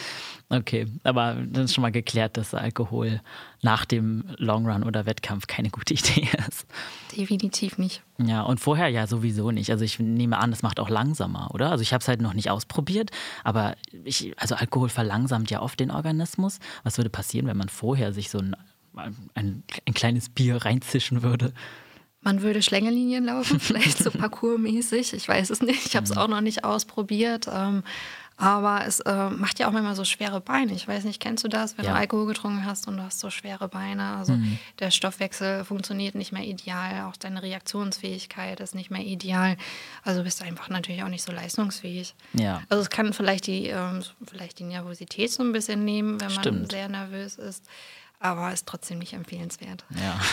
Okay, 0.47 0.87
aber 1.03 1.35
dann 1.35 1.65
ist 1.65 1.75
schon 1.75 1.83
mal 1.83 1.91
geklärt, 1.91 2.37
dass 2.37 2.55
Alkohol 2.55 3.21
nach 3.61 3.85
dem 3.85 4.23
Long 4.37 4.65
Run 4.67 4.83
oder 4.83 5.05
Wettkampf 5.05 5.45
keine 5.45 5.69
gute 5.69 5.93
Idee 5.93 6.27
ist. 6.47 6.65
Definitiv 7.15 7.77
nicht. 7.77 8.01
Ja, 8.17 8.41
und 8.41 8.59
vorher 8.59 8.87
ja 8.87 9.05
sowieso 9.05 9.51
nicht. 9.51 9.69
Also 9.69 9.83
ich 9.83 9.99
nehme 9.99 10.39
an, 10.39 10.49
das 10.49 10.63
macht 10.63 10.79
auch 10.79 10.89
langsamer, 10.89 11.51
oder? 11.53 11.69
Also 11.69 11.81
ich 11.83 11.93
habe 11.93 12.01
es 12.01 12.07
halt 12.07 12.21
noch 12.21 12.33
nicht 12.33 12.49
ausprobiert, 12.49 13.11
aber 13.43 13.75
ich, 14.03 14.33
also 14.37 14.55
Alkohol 14.55 14.89
verlangsamt 14.89 15.51
ja 15.51 15.61
oft 15.61 15.79
den 15.79 15.91
Organismus. 15.91 16.59
Was 16.83 16.97
würde 16.97 17.09
passieren, 17.09 17.45
wenn 17.45 17.57
man 17.57 17.69
vorher 17.69 18.11
sich 18.13 18.29
so 18.29 18.39
ein 18.39 18.55
ein, 18.95 19.63
ein 19.85 19.93
kleines 19.93 20.29
Bier 20.29 20.57
reinzischen 20.57 21.23
würde. 21.23 21.53
Man 22.21 22.41
würde 22.41 22.61
Schlängelinien 22.61 23.25
laufen, 23.25 23.59
vielleicht 23.59 23.97
so 23.99 24.11
parkourmäßig. 24.11 25.13
Ich 25.13 25.27
weiß 25.27 25.49
es 25.49 25.61
nicht. 25.61 25.85
Ich 25.85 25.95
habe 25.95 26.05
es 26.05 26.15
auch 26.15 26.27
noch 26.27 26.41
nicht 26.41 26.63
ausprobiert. 26.63 27.47
Ähm, 27.51 27.83
aber 28.39 28.85
es 28.87 29.01
äh, 29.01 29.29
macht 29.29 29.59
ja 29.59 29.67
auch 29.67 29.73
immer 29.73 29.95
so 29.95 30.05
schwere 30.05 30.39
Beine. 30.39 30.71
Ich 30.71 30.87
weiß 30.87 31.03
nicht, 31.03 31.19
kennst 31.19 31.43
du 31.43 31.49
das, 31.49 31.77
wenn 31.77 31.83
ja. 31.83 31.91
du 31.91 31.97
Alkohol 31.97 32.25
getrunken 32.25 32.65
hast 32.65 32.87
und 32.87 32.95
du 32.95 33.03
hast 33.03 33.19
so 33.19 33.29
schwere 33.29 33.67
Beine? 33.67 34.15
Also 34.15 34.33
mhm. 34.33 34.57
der 34.79 34.91
Stoffwechsel 34.91 35.65
funktioniert 35.65 36.15
nicht 36.15 36.31
mehr 36.31 36.45
ideal, 36.45 37.03
auch 37.09 37.17
deine 37.17 37.43
Reaktionsfähigkeit 37.43 38.61
ist 38.61 38.75
nicht 38.75 38.91
mehr 38.91 39.03
ideal. 39.03 39.57
Also 40.03 40.23
bist 40.23 40.39
du 40.39 40.45
einfach 40.45 40.69
natürlich 40.69 41.03
auch 41.03 41.09
nicht 41.09 41.23
so 41.23 41.33
leistungsfähig. 41.33 42.15
Ja. 42.31 42.61
Also 42.69 42.81
es 42.81 42.89
kann 42.89 43.11
vielleicht 43.11 43.45
die, 43.45 43.67
ähm, 43.67 44.03
vielleicht 44.25 44.59
die 44.59 44.63
Nervosität 44.63 45.31
so 45.31 45.43
ein 45.43 45.51
bisschen 45.51 45.83
nehmen, 45.83 46.21
wenn 46.21 46.29
Stimmt. 46.29 46.59
man 46.59 46.69
sehr 46.69 46.87
nervös 46.87 47.35
ist 47.35 47.65
aber 48.19 48.51
ist 48.51 48.67
trotzdem 48.67 48.99
nicht 48.99 49.13
empfehlenswert. 49.13 49.85
Ja. 49.99 50.19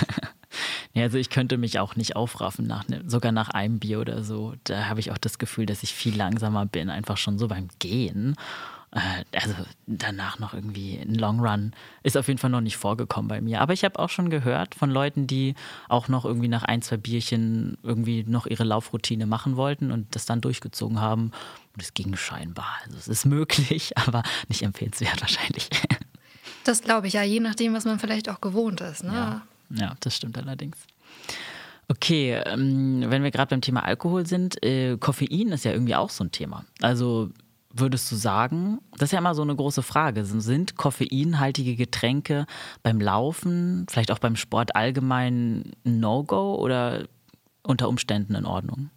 Also 0.94 1.18
ich 1.18 1.28
könnte 1.28 1.58
mich 1.58 1.78
auch 1.78 1.96
nicht 1.96 2.16
aufraffen, 2.16 2.66
nach 2.66 2.88
ne, 2.88 3.02
sogar 3.06 3.30
nach 3.30 3.50
einem 3.50 3.78
Bier 3.78 4.00
oder 4.00 4.24
so. 4.24 4.54
Da 4.64 4.86
habe 4.86 5.00
ich 5.00 5.12
auch 5.12 5.18
das 5.18 5.38
Gefühl, 5.38 5.66
dass 5.66 5.82
ich 5.82 5.92
viel 5.92 6.16
langsamer 6.16 6.64
bin, 6.64 6.88
einfach 6.88 7.18
schon 7.18 7.38
so 7.38 7.48
beim 7.48 7.68
Gehen. 7.78 8.34
Äh, 8.92 9.24
also 9.38 9.54
danach 9.86 10.38
noch 10.38 10.54
irgendwie 10.54 10.96
ein 10.98 11.14
Long 11.14 11.40
Run 11.40 11.72
ist 12.02 12.16
auf 12.16 12.28
jeden 12.28 12.38
Fall 12.38 12.50
noch 12.50 12.60
nicht 12.62 12.76
vorgekommen 12.78 13.28
bei 13.28 13.40
mir. 13.40 13.60
Aber 13.60 13.72
ich 13.72 13.84
habe 13.84 13.98
auch 13.98 14.08
schon 14.08 14.30
gehört 14.30 14.74
von 14.74 14.90
Leuten, 14.90 15.26
die 15.26 15.54
auch 15.88 16.08
noch 16.08 16.24
irgendwie 16.24 16.48
nach 16.48 16.62
ein, 16.62 16.80
zwei 16.82 16.96
Bierchen 16.96 17.76
irgendwie 17.82 18.24
noch 18.24 18.46
ihre 18.46 18.64
Laufroutine 18.64 19.26
machen 19.26 19.56
wollten 19.56 19.92
und 19.92 20.14
das 20.14 20.24
dann 20.24 20.40
durchgezogen 20.40 21.00
haben. 21.00 21.32
Und 21.74 21.82
es 21.82 21.92
ging 21.92 22.16
scheinbar. 22.16 22.78
Also 22.84 22.96
es 22.96 23.08
ist 23.08 23.26
möglich, 23.26 23.98
aber 24.06 24.22
nicht 24.48 24.62
empfehlenswert 24.62 25.20
wahrscheinlich. 25.20 25.68
Das 26.66 26.82
glaube 26.82 27.06
ich 27.06 27.12
ja, 27.12 27.22
je 27.22 27.40
nachdem, 27.40 27.74
was 27.74 27.84
man 27.84 27.98
vielleicht 27.98 28.28
auch 28.28 28.40
gewohnt 28.40 28.80
ist. 28.80 29.04
Ne? 29.04 29.12
Ja, 29.12 29.42
ja, 29.70 29.94
das 30.00 30.16
stimmt 30.16 30.36
allerdings. 30.36 30.76
Okay, 31.88 32.40
ähm, 32.44 33.04
wenn 33.06 33.22
wir 33.22 33.30
gerade 33.30 33.50
beim 33.50 33.60
Thema 33.60 33.84
Alkohol 33.84 34.26
sind, 34.26 34.60
äh, 34.64 34.96
Koffein 34.98 35.48
ist 35.52 35.64
ja 35.64 35.70
irgendwie 35.70 35.94
auch 35.94 36.10
so 36.10 36.24
ein 36.24 36.32
Thema. 36.32 36.64
Also 36.82 37.30
würdest 37.72 38.10
du 38.10 38.16
sagen, 38.16 38.80
das 38.92 39.08
ist 39.08 39.12
ja 39.12 39.18
immer 39.20 39.34
so 39.34 39.42
eine 39.42 39.54
große 39.54 39.82
Frage, 39.82 40.24
sind 40.24 40.76
koffeinhaltige 40.76 41.76
Getränke 41.76 42.46
beim 42.82 43.00
Laufen, 43.00 43.86
vielleicht 43.88 44.10
auch 44.10 44.18
beim 44.18 44.34
Sport 44.34 44.74
allgemein 44.74 45.72
ein 45.84 46.00
No-Go 46.00 46.56
oder 46.56 47.06
unter 47.62 47.88
Umständen 47.88 48.34
in 48.34 48.46
Ordnung? 48.46 48.90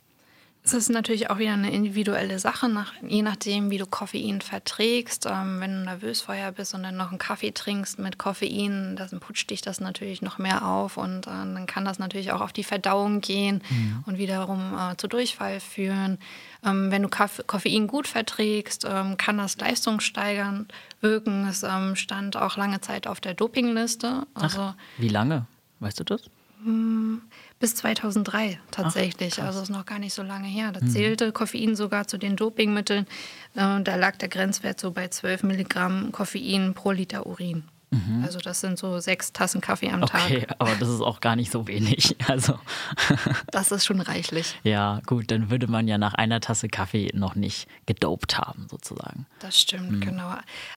Es 0.71 0.75
ist 0.75 0.89
natürlich 0.89 1.31
auch 1.31 1.39
wieder 1.39 1.53
eine 1.53 1.71
individuelle 1.71 2.37
Sache, 2.37 2.69
nach, 2.69 2.93
je 3.01 3.23
nachdem, 3.23 3.71
wie 3.71 3.79
du 3.79 3.87
Koffein 3.87 4.39
verträgst. 4.39 5.25
Ähm, 5.25 5.59
wenn 5.59 5.71
du 5.71 5.83
nervös 5.85 6.21
vorher 6.21 6.51
bist 6.51 6.75
und 6.75 6.83
dann 6.83 6.95
noch 6.95 7.09
einen 7.09 7.17
Kaffee 7.17 7.49
trinkst 7.49 7.97
mit 7.97 8.19
Koffein, 8.19 8.95
dann 8.95 9.19
putscht 9.19 9.49
dich 9.49 9.61
das 9.61 9.79
natürlich 9.79 10.21
noch 10.21 10.37
mehr 10.37 10.67
auf 10.67 10.97
und 10.97 11.25
äh, 11.25 11.31
dann 11.31 11.65
kann 11.65 11.85
das 11.85 11.97
natürlich 11.97 12.31
auch 12.31 12.41
auf 12.41 12.53
die 12.53 12.63
Verdauung 12.63 13.19
gehen 13.19 13.63
mhm. 13.67 14.03
und 14.05 14.19
wiederum 14.19 14.75
äh, 14.77 14.95
zu 14.97 15.07
Durchfall 15.07 15.59
führen. 15.59 16.19
Ähm, 16.63 16.91
wenn 16.91 17.01
du 17.01 17.09
Kaff 17.09 17.41
Koffein 17.47 17.87
gut 17.87 18.07
verträgst, 18.07 18.85
ähm, 18.87 19.17
kann 19.17 19.39
das 19.39 19.57
leistungssteigernd 19.57 20.71
wirken. 21.01 21.47
Es 21.47 21.63
ähm, 21.63 21.95
stand 21.95 22.37
auch 22.37 22.57
lange 22.57 22.79
Zeit 22.79 23.07
auf 23.07 23.19
der 23.19 23.33
Dopingliste. 23.33 24.27
Also, 24.35 24.61
Ach, 24.61 24.75
wie 24.99 25.09
lange? 25.09 25.47
Weißt 25.79 25.99
du 25.99 26.03
das? 26.03 26.29
Bis 27.59 27.75
2003 27.75 28.57
tatsächlich, 28.71 29.41
Ach, 29.41 29.47
also 29.47 29.61
ist 29.61 29.69
noch 29.69 29.85
gar 29.85 29.99
nicht 29.99 30.13
so 30.13 30.23
lange 30.23 30.47
her. 30.47 30.71
Da 30.71 30.79
mhm. 30.79 30.89
zählte 30.89 31.33
Koffein 31.33 31.75
sogar 31.75 32.07
zu 32.07 32.17
den 32.17 32.37
Dopingmitteln. 32.37 33.05
Äh, 33.55 33.81
da 33.81 33.95
lag 33.95 34.15
der 34.15 34.29
Grenzwert 34.29 34.79
so 34.79 34.91
bei 34.91 35.09
12 35.09 35.43
Milligramm 35.43 36.13
Koffein 36.13 36.73
pro 36.73 36.91
Liter 36.91 37.25
Urin. 37.25 37.63
Mhm. 37.91 38.23
Also 38.23 38.39
das 38.39 38.61
sind 38.61 38.77
so 38.77 38.99
sechs 38.99 39.33
Tassen 39.33 39.61
Kaffee 39.61 39.89
am 39.89 40.01
Tag. 40.01 40.25
Okay, 40.25 40.45
aber 40.59 40.75
das 40.75 40.89
ist 40.89 41.01
auch 41.01 41.21
gar 41.21 41.35
nicht 41.35 41.51
so 41.51 41.67
wenig. 41.67 42.15
Also 42.29 42.59
das 43.51 43.71
ist 43.71 43.85
schon 43.85 44.01
reichlich. 44.01 44.55
Ja, 44.63 45.01
gut, 45.07 45.31
dann 45.31 45.49
würde 45.49 45.67
man 45.67 45.87
ja 45.87 45.97
nach 45.97 46.13
einer 46.13 46.39
Tasse 46.41 46.67
Kaffee 46.67 47.09
noch 47.15 47.33
nicht 47.33 47.67
gedopt 47.87 48.37
haben, 48.37 48.67
sozusagen. 48.69 49.25
Das 49.39 49.59
stimmt, 49.59 49.91
mhm. 49.91 50.01
genau. 50.01 50.33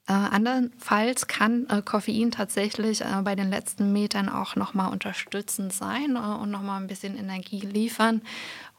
Äh, 0.07 0.12
andernfalls 0.12 1.26
kann 1.26 1.66
äh, 1.69 1.83
Koffein 1.83 2.31
tatsächlich 2.31 3.02
äh, 3.02 3.21
bei 3.23 3.35
den 3.35 3.50
letzten 3.50 3.92
Metern 3.92 4.31
auch 4.31 4.57
nochmal 4.57 4.90
unterstützend 4.90 5.75
sein 5.75 6.16
äh, 6.16 6.19
und 6.19 6.50
nochmal 6.50 6.81
ein 6.81 6.87
bisschen 6.87 7.19
Energie 7.19 7.61
liefern 7.61 8.23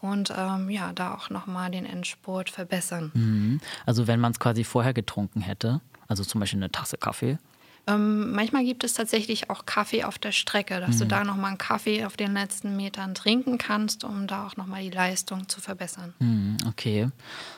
und 0.01 0.33
ähm, 0.35 0.69
ja, 0.69 0.91
da 0.93 1.13
auch 1.13 1.29
nochmal 1.29 1.71
den 1.71 1.85
Endspurt 1.85 2.49
verbessern. 2.49 3.11
Mhm. 3.13 3.61
Also 3.85 4.07
wenn 4.07 4.19
man 4.19 4.31
es 4.31 4.39
quasi 4.39 4.63
vorher 4.63 4.93
getrunken 4.93 5.41
hätte, 5.41 5.79
also 6.07 6.23
zum 6.23 6.39
Beispiel 6.39 6.59
eine 6.59 6.71
Tasse 6.71 6.97
Kaffee, 6.97 7.37
ähm, 7.85 8.31
manchmal 8.31 8.63
gibt 8.63 8.83
es 8.83 8.93
tatsächlich 8.93 9.49
auch 9.49 9.65
Kaffee 9.65 10.03
auf 10.03 10.17
der 10.17 10.31
Strecke, 10.31 10.79
dass 10.79 10.95
mhm. 10.95 10.99
du 10.99 11.05
da 11.07 11.23
nochmal 11.23 11.49
einen 11.49 11.57
Kaffee 11.57 12.05
auf 12.05 12.15
den 12.15 12.33
letzten 12.33 12.77
Metern 12.77 13.13
trinken 13.13 13.57
kannst, 13.57 14.03
um 14.03 14.27
da 14.27 14.47
auch 14.47 14.55
nochmal 14.55 14.83
die 14.83 14.89
Leistung 14.89 15.49
zu 15.49 15.59
verbessern. 15.59 16.13
Mhm, 16.19 16.57
okay, 16.67 17.09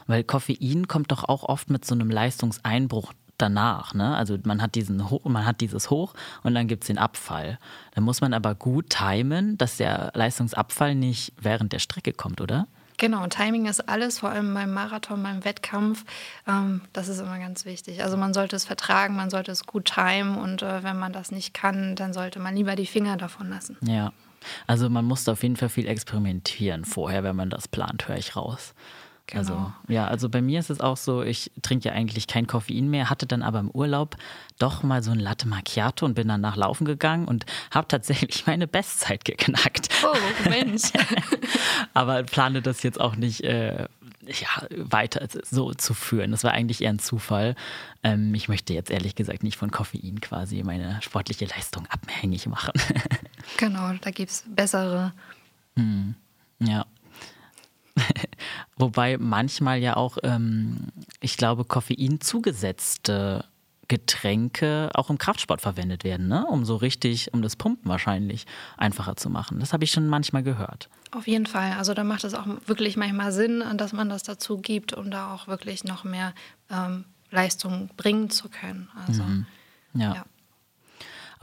weil 0.07 0.23
Koffein 0.23 0.87
kommt 0.87 1.11
doch 1.11 1.23
auch 1.23 1.43
oft 1.43 1.69
mit 1.69 1.85
so 1.85 1.93
einem 1.93 2.09
Leistungseinbruch 2.09 3.13
danach. 3.37 3.93
Ne? 3.93 4.15
Also 4.15 4.37
man 4.43 4.61
hat, 4.61 4.75
diesen, 4.75 5.03
man 5.23 5.45
hat 5.45 5.61
dieses 5.61 5.89
Hoch 5.89 6.13
und 6.43 6.55
dann 6.55 6.67
gibt 6.67 6.83
es 6.83 6.87
den 6.87 6.97
Abfall. 6.97 7.59
Da 7.93 8.01
muss 8.01 8.21
man 8.21 8.33
aber 8.33 8.55
gut 8.55 8.89
timen, 8.89 9.57
dass 9.57 9.77
der 9.77 10.11
Leistungsabfall 10.15 10.95
nicht 10.95 11.33
während 11.39 11.73
der 11.73 11.79
Strecke 11.79 12.13
kommt, 12.13 12.41
oder? 12.41 12.67
Genau, 12.97 13.27
Timing 13.27 13.65
ist 13.65 13.87
alles, 13.89 14.19
vor 14.19 14.29
allem 14.29 14.53
beim 14.53 14.73
Marathon, 14.73 15.21
beim 15.21 15.43
Wettkampf. 15.43 16.05
Ähm, 16.47 16.81
das 16.93 17.07
ist 17.07 17.19
immer 17.19 17.39
ganz 17.39 17.65
wichtig. 17.65 18.03
Also 18.03 18.17
man 18.17 18.33
sollte 18.33 18.55
es 18.55 18.65
vertragen, 18.65 19.15
man 19.15 19.29
sollte 19.29 19.51
es 19.51 19.65
gut 19.65 19.85
timen 19.85 20.37
und 20.37 20.61
äh, 20.61 20.83
wenn 20.83 20.97
man 20.97 21.13
das 21.13 21.31
nicht 21.31 21.53
kann, 21.53 21.95
dann 21.95 22.13
sollte 22.13 22.39
man 22.39 22.55
lieber 22.55 22.75
die 22.75 22.85
Finger 22.85 23.17
davon 23.17 23.49
lassen. 23.49 23.77
Ja, 23.81 24.11
also 24.67 24.89
man 24.89 25.05
muss 25.05 25.27
auf 25.27 25.43
jeden 25.43 25.55
Fall 25.55 25.69
viel 25.69 25.87
experimentieren 25.87 26.85
vorher, 26.85 27.23
wenn 27.23 27.35
man 27.35 27.49
das 27.49 27.67
plant, 27.67 28.07
höre 28.07 28.17
ich 28.17 28.35
raus. 28.35 28.73
Genau. 29.27 29.39
Also, 29.39 29.73
ja, 29.87 30.07
also 30.07 30.29
bei 30.29 30.41
mir 30.41 30.59
ist 30.59 30.69
es 30.69 30.79
auch 30.79 30.97
so, 30.97 31.23
ich 31.23 31.51
trinke 31.63 31.89
ja 31.89 31.95
eigentlich 31.95 32.27
kein 32.27 32.45
Koffein 32.45 32.89
mehr, 32.89 33.09
hatte 33.09 33.25
dann 33.25 33.41
aber 33.41 33.59
im 33.59 33.71
Urlaub 33.71 34.17
doch 34.59 34.83
mal 34.83 35.01
so 35.01 35.11
ein 35.11 35.19
Latte 35.19 35.47
Macchiato 35.47 36.05
und 36.05 36.13
bin 36.13 36.27
dann 36.27 36.41
nach 36.41 36.55
Laufen 36.55 36.85
gegangen 36.85 37.27
und 37.27 37.45
habe 37.71 37.87
tatsächlich 37.87 38.45
meine 38.47 38.67
Bestzeit 38.67 39.25
geknackt. 39.25 39.89
Oh, 40.03 40.49
Mensch. 40.49 40.83
aber 41.93 42.23
plane 42.23 42.61
das 42.61 42.83
jetzt 42.83 42.99
auch 43.01 43.15
nicht 43.15 43.43
äh, 43.43 43.87
ja, 44.27 44.67
weiter 44.69 45.27
so 45.43 45.73
zu 45.73 45.93
führen. 45.93 46.31
Das 46.31 46.43
war 46.43 46.51
eigentlich 46.51 46.81
eher 46.81 46.91
ein 46.91 46.99
Zufall. 46.99 47.55
Ähm, 48.03 48.33
ich 48.33 48.47
möchte 48.47 48.73
jetzt 48.73 48.91
ehrlich 48.91 49.15
gesagt 49.15 49.43
nicht 49.43 49.57
von 49.57 49.71
Koffein 49.71 50.21
quasi 50.21 50.63
meine 50.63 51.01
sportliche 51.01 51.45
Leistung 51.45 51.87
abhängig 51.87 52.47
machen. 52.47 52.73
genau, 53.57 53.93
da 54.01 54.11
gibt 54.11 54.31
es 54.31 54.43
bessere. 54.47 55.13
Hm, 55.75 56.15
ja. 56.59 56.85
Wobei 58.77 59.17
manchmal 59.17 59.79
ja 59.79 59.95
auch, 59.95 60.17
ähm, 60.23 60.87
ich 61.21 61.37
glaube, 61.37 61.63
Koffein 61.63 62.19
zugesetzte 62.19 63.45
Getränke 63.87 64.89
auch 64.93 65.09
im 65.09 65.17
Kraftsport 65.17 65.61
verwendet 65.61 66.03
werden, 66.03 66.27
ne? 66.27 66.45
um 66.47 66.65
so 66.65 66.75
richtig, 66.75 67.33
um 67.33 67.41
das 67.41 67.55
Pumpen 67.55 67.89
wahrscheinlich 67.89 68.45
einfacher 68.77 69.15
zu 69.15 69.29
machen. 69.29 69.59
Das 69.59 69.73
habe 69.73 69.83
ich 69.83 69.91
schon 69.91 70.07
manchmal 70.07 70.43
gehört. 70.43 70.89
Auf 71.11 71.27
jeden 71.27 71.45
Fall. 71.45 71.73
Also 71.73 71.93
da 71.93 72.03
macht 72.03 72.23
es 72.23 72.33
auch 72.33 72.47
wirklich 72.65 72.97
manchmal 72.97 73.31
Sinn, 73.31 73.63
dass 73.77 73.93
man 73.93 74.09
das 74.09 74.23
dazu 74.23 74.57
gibt, 74.57 74.93
um 74.93 75.11
da 75.11 75.33
auch 75.33 75.47
wirklich 75.47 75.83
noch 75.83 76.03
mehr 76.03 76.33
ähm, 76.69 77.05
Leistung 77.29 77.89
bringen 77.95 78.29
zu 78.29 78.49
können. 78.49 78.89
Also, 79.07 79.23
mhm. 79.23 79.45
ja. 79.93 80.15
ja. 80.15 80.25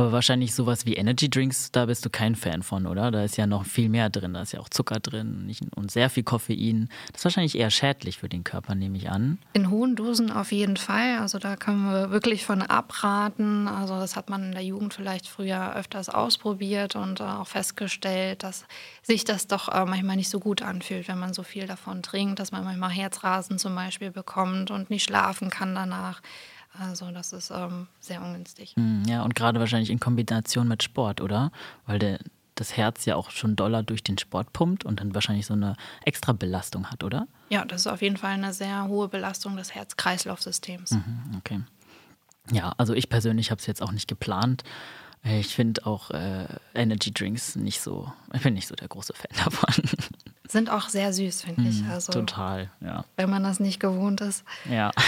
Aber 0.03 0.11
wahrscheinlich 0.11 0.53
sowas 0.53 0.85
wie 0.85 0.95
Energy 0.95 1.31
Drinks, 1.31 1.71
da 1.71 1.87
bist 1.87 2.05
du 2.05 2.11
kein 2.11 2.35
Fan 2.35 2.65
von, 2.65 2.89
oder? 2.89 3.13
Da 3.13 3.23
ist 3.23 3.37
ja 3.37 3.47
noch 3.47 3.65
viel 3.65 3.89
mehr 3.89 4.11
drin. 4.11 4.35
Da 4.35 4.43
ist 4.43 4.51
ja 4.51 4.59
auch 4.59 4.69
Zucker 4.69 4.99
drin 4.99 5.55
und 5.77 5.93
sehr 5.93 6.11
viel 6.11 6.25
Koffein. 6.25 6.89
Das 7.13 7.21
ist 7.21 7.25
wahrscheinlich 7.27 7.57
eher 7.57 7.71
schädlich 7.71 8.19
für 8.19 8.29
den 8.29 8.43
Körper, 8.43 8.75
nehme 8.75 8.99
ich 8.99 9.11
an. 9.11 9.39
In 9.53 9.71
hohen 9.71 9.95
Dosen 9.95 10.33
auf 10.33 10.51
jeden 10.51 10.77
Fall. 10.77 11.19
Also 11.21 11.39
da 11.39 11.55
können 11.55 11.85
wir 11.85 12.11
wirklich 12.11 12.45
von 12.45 12.63
abraten. 12.63 13.69
Also 13.69 13.95
das 13.95 14.17
hat 14.17 14.29
man 14.29 14.43
in 14.43 14.53
der 14.53 14.65
Jugend 14.65 14.93
vielleicht 14.93 15.29
früher 15.29 15.77
öfters 15.77 16.09
ausprobiert 16.09 16.97
und 16.97 17.21
äh, 17.21 17.23
auch 17.23 17.47
festgestellt, 17.47 18.43
dass 18.43 18.65
sich 19.05 19.25
das 19.25 19.47
doch 19.47 19.69
äh, 19.69 19.85
manchmal 19.85 20.17
nicht 20.17 20.31
so 20.31 20.41
gut 20.41 20.63
anfühlt, 20.63 21.07
wenn 21.07 21.21
man 21.21 21.33
so 21.33 21.45
viel 21.45 21.69
davon 21.69 22.03
trinkt, 22.03 22.41
dass 22.41 22.51
man 22.51 22.65
manchmal 22.65 22.91
Herzrasen 22.91 23.57
zum 23.57 23.77
Beispiel 23.77 24.11
bekommt 24.11 24.73
und 24.73 24.91
nicht 24.91 25.05
schlafen 25.05 25.49
kann 25.49 25.77
danach. 25.77 26.21
Also 26.79 27.11
das 27.11 27.33
ist 27.33 27.51
ähm, 27.51 27.89
sehr 28.01 28.23
ungünstig. 28.23 28.75
Hm, 28.77 29.05
ja, 29.07 29.23
und 29.23 29.35
gerade 29.35 29.61
wahrscheinlich 29.61 29.91
in 29.91 30.01
Kombination 30.01 30.69
mit 30.69 30.83
Sport, 30.83 31.21
oder? 31.21 31.53
Weil 31.87 31.99
der, 31.99 32.19
das 32.55 32.77
Herz 32.77 33.05
ja 33.05 33.17
auch 33.17 33.31
schon 33.31 33.57
doller 33.57 33.83
durch 33.83 34.03
den 34.03 34.19
Sport 34.19 34.53
pumpt 34.53 34.85
und 34.85 35.01
dann 35.01 35.15
wahrscheinlich 35.15 35.47
so 35.47 35.55
eine 35.55 35.77
extra 36.05 36.33
Belastung 36.33 36.91
hat, 36.91 37.05
oder? 37.05 37.27
Ja, 37.51 37.65
das 37.65 37.83
ist 37.83 37.87
auf 37.87 38.03
jeden 38.03 38.17
Fall 38.17 38.33
eine 38.33 38.53
sehr 38.53 38.89
hohe 38.89 39.09
Belastung 39.09 39.57
des 39.57 39.75
Herz-Kreislauf-Systems. 39.75 40.93
Mhm, 40.93 41.37
okay. 41.39 41.61
Ja, 42.51 42.75
also 42.79 42.95
ich 42.95 43.09
persönlich 43.09 43.51
habe 43.51 43.61
es 43.61 43.67
jetzt 43.67 43.83
auch 43.83 43.93
nicht 43.93 44.09
geplant. 44.09 44.65
Ich 45.25 45.55
finde 45.55 45.87
auch 45.87 46.11
äh, 46.11 46.47
Energy 46.75 47.13
Drinks 47.13 47.55
nicht 47.55 47.81
so, 47.81 48.13
ich 48.33 48.43
bin 48.43 48.55
nicht 48.55 48.67
so 48.67 48.75
der 48.75 48.89
große 48.89 49.13
Fan 49.15 49.31
davon. 49.45 49.85
Sind 50.49 50.69
auch 50.69 50.89
sehr 50.89 51.13
süß, 51.13 51.43
finde 51.43 51.69
ich. 51.69 51.83
Mhm, 51.83 51.91
also, 51.91 52.13
total, 52.13 52.71
ja. 52.81 53.05
Wenn 53.17 53.31
man 53.31 53.45
das 53.45 53.61
nicht 53.61 53.79
gewohnt 53.79 54.21
ist. 54.21 54.45
Ja. 54.69 54.91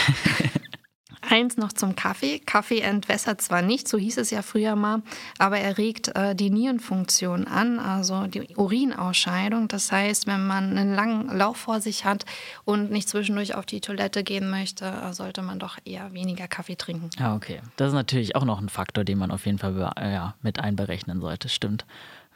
Eins 1.28 1.56
noch 1.56 1.72
zum 1.72 1.96
Kaffee. 1.96 2.38
Kaffee 2.40 2.80
entwässert 2.80 3.40
zwar 3.40 3.62
nicht, 3.62 3.88
so 3.88 3.98
hieß 3.98 4.18
es 4.18 4.30
ja 4.30 4.42
früher 4.42 4.76
mal, 4.76 5.02
aber 5.38 5.58
er 5.58 5.78
regt 5.78 6.14
äh, 6.14 6.34
die 6.34 6.50
Nierenfunktion 6.50 7.46
an, 7.46 7.78
also 7.78 8.26
die 8.26 8.54
Urinausscheidung. 8.56 9.68
Das 9.68 9.90
heißt, 9.90 10.26
wenn 10.26 10.46
man 10.46 10.76
einen 10.76 10.94
langen 10.94 11.36
Lauf 11.36 11.56
vor 11.56 11.80
sich 11.80 12.04
hat 12.04 12.24
und 12.64 12.90
nicht 12.90 13.08
zwischendurch 13.08 13.54
auf 13.54 13.66
die 13.66 13.80
Toilette 13.80 14.22
gehen 14.22 14.50
möchte, 14.50 14.84
äh, 14.84 15.12
sollte 15.12 15.42
man 15.42 15.58
doch 15.58 15.78
eher 15.84 16.12
weniger 16.12 16.48
Kaffee 16.48 16.76
trinken. 16.76 17.10
Ah, 17.18 17.34
okay. 17.34 17.60
Das 17.76 17.88
ist 17.88 17.94
natürlich 17.94 18.36
auch 18.36 18.44
noch 18.44 18.60
ein 18.60 18.68
Faktor, 18.68 19.04
den 19.04 19.18
man 19.18 19.30
auf 19.30 19.46
jeden 19.46 19.58
Fall 19.58 19.74
ja, 19.78 20.34
mit 20.42 20.60
einberechnen 20.60 21.20
sollte. 21.20 21.48
Stimmt. 21.48 21.84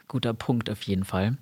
Guter 0.07 0.33
Punkt 0.33 0.69
auf 0.69 0.81
jeden 0.83 1.05
Fall. 1.05 1.37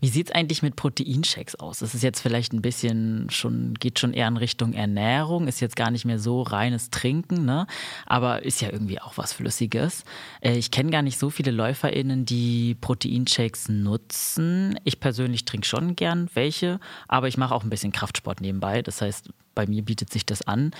Wie 0.00 0.08
sieht 0.08 0.28
es 0.28 0.34
eigentlich 0.34 0.62
mit 0.62 0.74
Proteinshakes 0.74 1.54
aus? 1.54 1.78
Das 1.78 1.94
ist 1.94 2.02
jetzt 2.02 2.20
vielleicht 2.20 2.52
ein 2.52 2.62
bisschen 2.62 3.30
schon, 3.30 3.74
geht 3.74 4.00
schon 4.00 4.12
eher 4.12 4.26
in 4.26 4.36
Richtung 4.36 4.72
Ernährung, 4.72 5.46
ist 5.46 5.60
jetzt 5.60 5.76
gar 5.76 5.92
nicht 5.92 6.04
mehr 6.04 6.18
so 6.18 6.42
reines 6.42 6.90
Trinken, 6.90 7.44
ne? 7.44 7.68
Aber 8.06 8.42
ist 8.42 8.60
ja 8.60 8.70
irgendwie 8.70 9.00
auch 9.00 9.16
was 9.16 9.32
Flüssiges. 9.32 10.04
Äh, 10.40 10.56
ich 10.56 10.72
kenne 10.72 10.90
gar 10.90 11.02
nicht 11.02 11.18
so 11.18 11.30
viele 11.30 11.52
LäuferInnen, 11.52 12.24
die 12.24 12.76
Proteinshakes 12.80 13.68
nutzen. 13.68 14.78
Ich 14.82 14.98
persönlich 14.98 15.44
trinke 15.44 15.66
schon 15.66 15.94
gern 15.94 16.28
welche, 16.34 16.80
aber 17.06 17.28
ich 17.28 17.38
mache 17.38 17.54
auch 17.54 17.62
ein 17.62 17.70
bisschen 17.70 17.92
Kraftsport 17.92 18.40
nebenbei. 18.40 18.82
Das 18.82 19.00
heißt, 19.00 19.30
bei 19.54 19.66
mir 19.66 19.82
bietet 19.82 20.12
sich 20.12 20.26
das 20.26 20.42
an. 20.42 20.72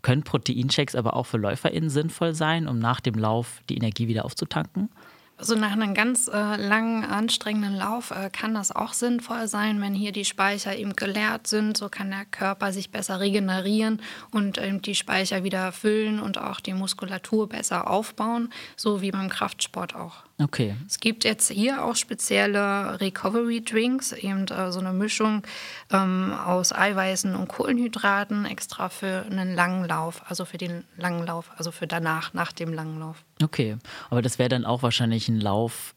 Können 0.00 0.22
Proteinshakes 0.22 0.94
aber 0.94 1.14
auch 1.14 1.26
für 1.26 1.36
LäuferInnen 1.36 1.90
sinnvoll 1.90 2.34
sein, 2.34 2.66
um 2.66 2.78
nach 2.78 3.00
dem 3.00 3.14
Lauf 3.14 3.60
die 3.68 3.76
Energie 3.76 4.08
wieder 4.08 4.24
aufzutanken? 4.24 4.88
So 5.38 5.56
nach 5.56 5.72
einem 5.72 5.92
ganz 5.92 6.28
äh, 6.28 6.56
langen, 6.56 7.04
anstrengenden 7.04 7.74
Lauf 7.74 8.12
äh, 8.12 8.30
kann 8.30 8.54
das 8.54 8.70
auch 8.74 8.92
sinnvoll 8.92 9.48
sein, 9.48 9.80
wenn 9.80 9.92
hier 9.92 10.12
die 10.12 10.24
Speicher 10.24 10.76
eben 10.76 10.94
geleert 10.94 11.48
sind. 11.48 11.76
So 11.76 11.88
kann 11.88 12.10
der 12.10 12.24
Körper 12.26 12.72
sich 12.72 12.90
besser 12.90 13.18
regenerieren 13.18 14.00
und 14.30 14.58
ähm, 14.58 14.82
die 14.82 14.94
Speicher 14.94 15.42
wieder 15.42 15.72
füllen 15.72 16.20
und 16.20 16.38
auch 16.38 16.60
die 16.60 16.74
Muskulatur 16.74 17.48
besser 17.48 17.90
aufbauen, 17.90 18.52
so 18.76 19.02
wie 19.02 19.10
beim 19.10 19.28
Kraftsport 19.28 19.96
auch. 19.96 20.22
Okay. 20.38 20.76
Es 20.86 20.98
gibt 20.98 21.24
jetzt 21.24 21.50
hier 21.50 21.84
auch 21.84 21.96
spezielle 21.96 23.00
Recovery 23.00 23.62
Drinks, 23.62 24.12
eben 24.12 24.46
äh, 24.48 24.72
so 24.72 24.80
eine 24.80 24.92
Mischung 24.92 25.42
ähm, 25.90 26.32
aus 26.32 26.72
Eiweißen 26.72 27.34
und 27.34 27.48
Kohlenhydraten, 27.48 28.44
extra 28.44 28.88
für 28.88 29.24
einen 29.30 29.54
langen 29.54 29.84
Lauf, 29.86 30.22
also 30.28 30.44
für 30.44 30.58
den 30.58 30.84
langen 30.96 31.26
Lauf, 31.26 31.50
also 31.56 31.70
für 31.70 31.86
danach, 31.86 32.34
nach 32.34 32.52
dem 32.52 32.72
langen 32.72 32.98
Lauf. 32.98 33.24
Okay, 33.42 33.76
aber 34.10 34.22
das 34.22 34.38
wäre 34.38 34.48
dann 34.48 34.64
auch 34.64 34.82
wahrscheinlich 34.82 35.28
ein 35.28 35.40
Lauf. 35.40 35.94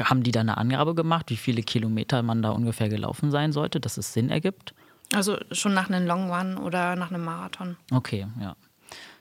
Haben 0.00 0.22
die 0.22 0.30
da 0.30 0.40
eine 0.40 0.56
Angabe 0.56 0.94
gemacht, 0.94 1.30
wie 1.30 1.36
viele 1.36 1.62
Kilometer 1.62 2.22
man 2.22 2.42
da 2.42 2.50
ungefähr 2.50 2.88
gelaufen 2.88 3.30
sein 3.30 3.52
sollte, 3.52 3.80
dass 3.80 3.96
es 3.96 4.12
Sinn 4.12 4.30
ergibt? 4.30 4.74
Also 5.12 5.36
schon 5.50 5.74
nach 5.74 5.90
einem 5.90 6.06
Long 6.06 6.32
Run 6.32 6.56
oder 6.56 6.96
nach 6.96 7.10
einem 7.10 7.24
Marathon. 7.24 7.76
Okay, 7.90 8.26
ja. 8.40 8.56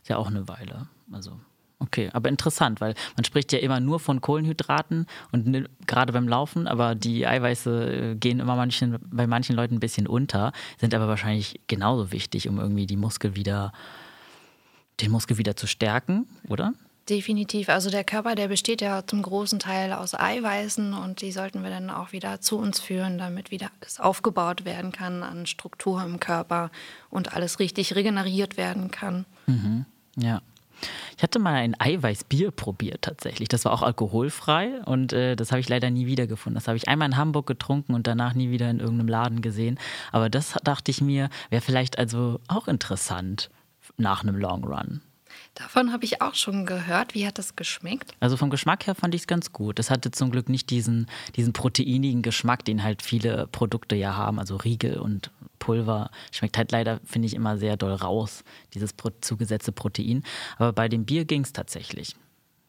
Ist 0.02 0.10
ja 0.10 0.18
auch 0.18 0.28
eine 0.28 0.48
Weile. 0.48 0.88
Also 1.12 1.40
Okay, 1.82 2.12
aber 2.14 2.30
interessant, 2.30 2.80
weil 2.80 2.94
man 3.16 3.26
spricht 3.26 3.52
ja 3.52 3.58
immer 3.58 3.80
nur 3.80 4.00
von 4.00 4.22
Kohlenhydraten 4.22 5.08
und 5.32 5.68
gerade 5.88 6.14
beim 6.14 6.28
Laufen, 6.28 6.68
aber 6.68 6.94
die 6.94 7.26
Eiweiße 7.26 8.12
äh, 8.12 8.16
gehen 8.16 8.40
immer 8.40 8.56
manchen, 8.56 9.00
bei 9.10 9.26
manchen 9.26 9.56
Leuten 9.56 9.76
ein 9.76 9.80
bisschen 9.80 10.06
unter, 10.06 10.52
sind 10.80 10.94
aber 10.94 11.08
wahrscheinlich 11.08 11.60
genauso 11.66 12.12
wichtig, 12.12 12.48
um 12.48 12.60
irgendwie 12.60 12.86
die 12.86 12.98
Muskel 12.98 13.36
wieder, 13.36 13.72
den 15.02 15.10
Muskel 15.10 15.40
wieder 15.40 15.56
zu 15.56 15.66
stärken, 15.66 16.28
oder? 16.50 16.74
Definitiv. 17.10 17.68
Also 17.68 17.90
der 17.90 18.04
Körper, 18.04 18.36
der 18.36 18.48
besteht 18.48 18.80
ja 18.82 19.06
zum 19.08 19.24
großen 19.24 19.58
Teil 19.58 19.92
aus 19.92 20.14
Eiweißen 20.14 20.94
und 20.94 21.22
die 21.22 21.32
sollten 21.32 21.64
wir 21.64 21.72
dann 21.72 21.90
auch 21.90 22.12
wieder 22.12 22.42
zu 22.42 22.60
uns 22.60 22.80
führen, 22.80 23.18
damit 23.18 23.50
wieder 23.50 23.72
alles 23.82 24.00
aufgebaut 24.00 24.66
werden 24.66 24.92
kann 24.92 25.24
an 25.24 25.48
Struktur 25.48 26.04
im 26.04 26.20
Körper 26.20 26.70
und 27.10 27.34
alles 27.34 27.58
richtig 27.58 27.96
regeneriert 27.96 28.56
werden 28.56 28.92
kann. 28.92 29.26
Mhm. 29.48 29.86
Ja. 30.16 30.42
Ich 31.18 31.24
hatte 31.24 31.40
mal 31.40 31.54
ein 31.54 31.80
Eiweißbier 31.80 32.52
probiert 32.52 33.04
tatsächlich. 33.04 33.50
Das 33.50 33.66
war 33.66 33.74
auch 33.74 33.82
alkoholfrei 33.82 34.82
und 34.86 35.14
äh, 35.14 35.36
das 35.36 35.52
habe 35.52 35.60
ich 35.60 35.70
leider 35.70 35.90
nie 35.90 36.06
wiedergefunden. 36.06 36.56
Das 36.56 36.68
habe 36.68 36.78
ich 36.78 36.88
einmal 36.88 37.08
in 37.08 37.18
Hamburg 37.18 37.48
getrunken 37.48 37.94
und 37.94 38.08
danach 38.08 38.34
nie 38.34 38.52
wieder 38.52 38.70
in 38.70 38.80
irgendeinem 38.80 39.10
Laden 39.10 39.42
gesehen. 39.42 39.80
Aber 40.12 40.30
das 40.30 40.56
dachte 40.64 40.92
ich 40.92 41.02
mir, 41.02 41.30
wäre 41.50 41.62
vielleicht 41.62 42.00
also 42.00 42.40
auch 42.48 42.68
interessant 42.68 43.50
nach 43.98 44.24
einem 44.24 44.38
Long 44.38 44.64
Run. 44.64 45.02
Davon 45.56 45.92
habe 45.92 46.06
ich 46.06 46.22
auch 46.22 46.36
schon 46.36 46.66
gehört. 46.66 47.14
Wie 47.14 47.28
hat 47.28 47.38
das 47.38 47.56
geschmeckt? 47.56 48.14
Also 48.20 48.38
vom 48.38 48.50
Geschmack 48.50 48.88
her 48.88 48.96
fand 48.96 49.14
ich 49.16 49.22
es 49.22 49.28
ganz 49.28 49.52
gut. 49.52 49.80
Es 49.80 49.90
hatte 49.90 50.12
zum 50.12 50.32
Glück 50.32 50.50
nicht 50.50 50.70
diesen, 50.70 51.08
diesen 51.36 51.54
proteinigen 51.54 52.22
Geschmack, 52.22 52.64
den 52.66 52.84
halt 52.84 53.02
viele 53.02 53.48
Produkte 53.48 53.96
ja 53.96 54.16
haben, 54.16 54.40
also 54.40 54.56
Riegel 54.56 54.98
und 54.98 55.30
Pulver. 55.62 56.12
Schmeckt 56.32 56.58
halt 56.58 56.74
leider, 56.74 57.00
finde 57.06 57.28
ich, 57.28 57.34
immer 57.34 57.58
sehr 57.58 57.78
doll 57.78 57.94
raus, 57.94 58.44
dieses 58.74 58.94
zugesetzte 59.22 59.72
Protein. 59.72 60.24
Aber 60.58 60.74
bei 60.74 60.90
dem 60.90 61.06
Bier 61.06 61.24
ging 61.24 61.44
es 61.44 61.54
tatsächlich. 61.54 62.18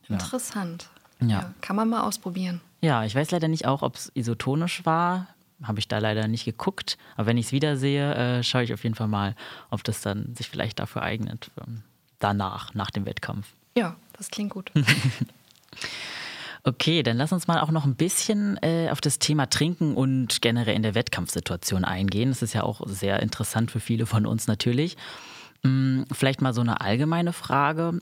Ja. 0.08 0.14
Interessant. 0.14 0.88
Ja. 1.20 1.28
ja. 1.28 1.54
Kann 1.60 1.74
man 1.74 1.88
mal 1.88 2.02
ausprobieren. 2.02 2.60
Ja, 2.80 3.04
ich 3.04 3.14
weiß 3.14 3.32
leider 3.32 3.48
nicht 3.48 3.66
auch, 3.66 3.82
ob 3.82 3.96
es 3.96 4.12
isotonisch 4.14 4.86
war. 4.86 5.26
Habe 5.62 5.78
ich 5.78 5.88
da 5.88 5.98
leider 5.98 6.28
nicht 6.28 6.44
geguckt. 6.44 6.98
Aber 7.16 7.26
wenn 7.26 7.36
ich 7.36 7.46
es 7.46 7.52
wiedersehe, 7.52 8.14
äh, 8.14 8.42
schaue 8.42 8.64
ich 8.64 8.72
auf 8.72 8.84
jeden 8.84 8.94
Fall 8.94 9.08
mal, 9.08 9.34
ob 9.70 9.82
das 9.84 10.00
dann 10.02 10.34
sich 10.36 10.48
vielleicht 10.48 10.78
dafür 10.78 11.02
eignet 11.02 11.50
danach, 12.18 12.74
nach 12.74 12.90
dem 12.90 13.06
Wettkampf. 13.06 13.48
Ja, 13.76 13.96
das 14.16 14.30
klingt 14.30 14.50
gut. 14.50 14.70
Okay, 16.64 17.02
dann 17.02 17.16
lass 17.16 17.32
uns 17.32 17.48
mal 17.48 17.58
auch 17.60 17.72
noch 17.72 17.84
ein 17.84 17.96
bisschen 17.96 18.56
äh, 18.62 18.88
auf 18.90 19.00
das 19.00 19.18
Thema 19.18 19.46
Trinken 19.46 19.96
und 19.96 20.40
generell 20.42 20.76
in 20.76 20.84
der 20.84 20.94
Wettkampfsituation 20.94 21.84
eingehen. 21.84 22.28
Das 22.28 22.40
ist 22.40 22.52
ja 22.52 22.62
auch 22.62 22.82
sehr 22.86 23.20
interessant 23.20 23.72
für 23.72 23.80
viele 23.80 24.06
von 24.06 24.26
uns 24.26 24.46
natürlich. 24.46 24.96
Hm, 25.64 26.04
vielleicht 26.12 26.40
mal 26.40 26.54
so 26.54 26.60
eine 26.60 26.80
allgemeine 26.80 27.32
Frage. 27.32 28.00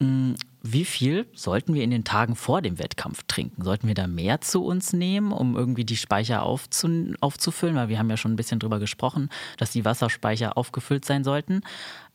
Hm, 0.00 0.34
wie 0.60 0.84
viel 0.84 1.26
sollten 1.34 1.72
wir 1.74 1.84
in 1.84 1.90
den 1.90 2.02
Tagen 2.02 2.34
vor 2.34 2.62
dem 2.62 2.80
Wettkampf 2.80 3.22
trinken? 3.28 3.62
Sollten 3.62 3.86
wir 3.86 3.94
da 3.94 4.08
mehr 4.08 4.40
zu 4.40 4.64
uns 4.64 4.92
nehmen, 4.92 5.30
um 5.30 5.56
irgendwie 5.56 5.84
die 5.84 5.96
Speicher 5.96 6.42
aufzu 6.42 7.12
aufzufüllen? 7.20 7.76
Weil 7.76 7.90
wir 7.90 8.00
haben 8.00 8.10
ja 8.10 8.16
schon 8.16 8.32
ein 8.32 8.36
bisschen 8.36 8.58
drüber 8.58 8.80
gesprochen, 8.80 9.28
dass 9.56 9.70
die 9.70 9.84
Wasserspeicher 9.84 10.58
aufgefüllt 10.58 11.04
sein 11.04 11.22
sollten. 11.22 11.60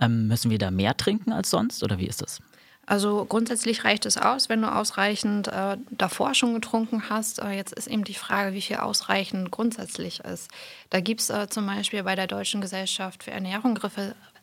Ähm, 0.01 0.27
müssen 0.27 0.51
wir 0.51 0.57
da 0.57 0.71
mehr 0.71 0.97
trinken 0.97 1.31
als 1.31 1.49
sonst 1.51 1.83
oder 1.83 1.99
wie 1.99 2.07
ist 2.07 2.21
das? 2.21 2.41
Also 2.89 3.23
grundsätzlich 3.23 3.83
reicht 3.83 4.07
es 4.07 4.17
aus, 4.17 4.49
wenn 4.49 4.63
du 4.63 4.67
ausreichend 4.67 5.47
äh, 5.47 5.77
davor 5.91 6.33
schon 6.33 6.55
getrunken 6.55 7.07
hast. 7.07 7.37
Äh, 7.37 7.51
jetzt 7.51 7.71
ist 7.71 7.85
eben 7.85 8.03
die 8.03 8.15
Frage, 8.15 8.55
wie 8.55 8.63
viel 8.63 8.77
ausreichend 8.77 9.51
grundsätzlich 9.51 10.21
ist. 10.21 10.49
Da 10.89 10.99
gibt 10.99 11.21
es 11.21 11.29
äh, 11.29 11.47
zum 11.47 11.67
Beispiel 11.67 12.01
bei 12.01 12.15
der 12.15 12.25
Deutschen 12.25 12.61
Gesellschaft 12.61 13.23
für 13.23 13.29
Ernährung 13.29 13.75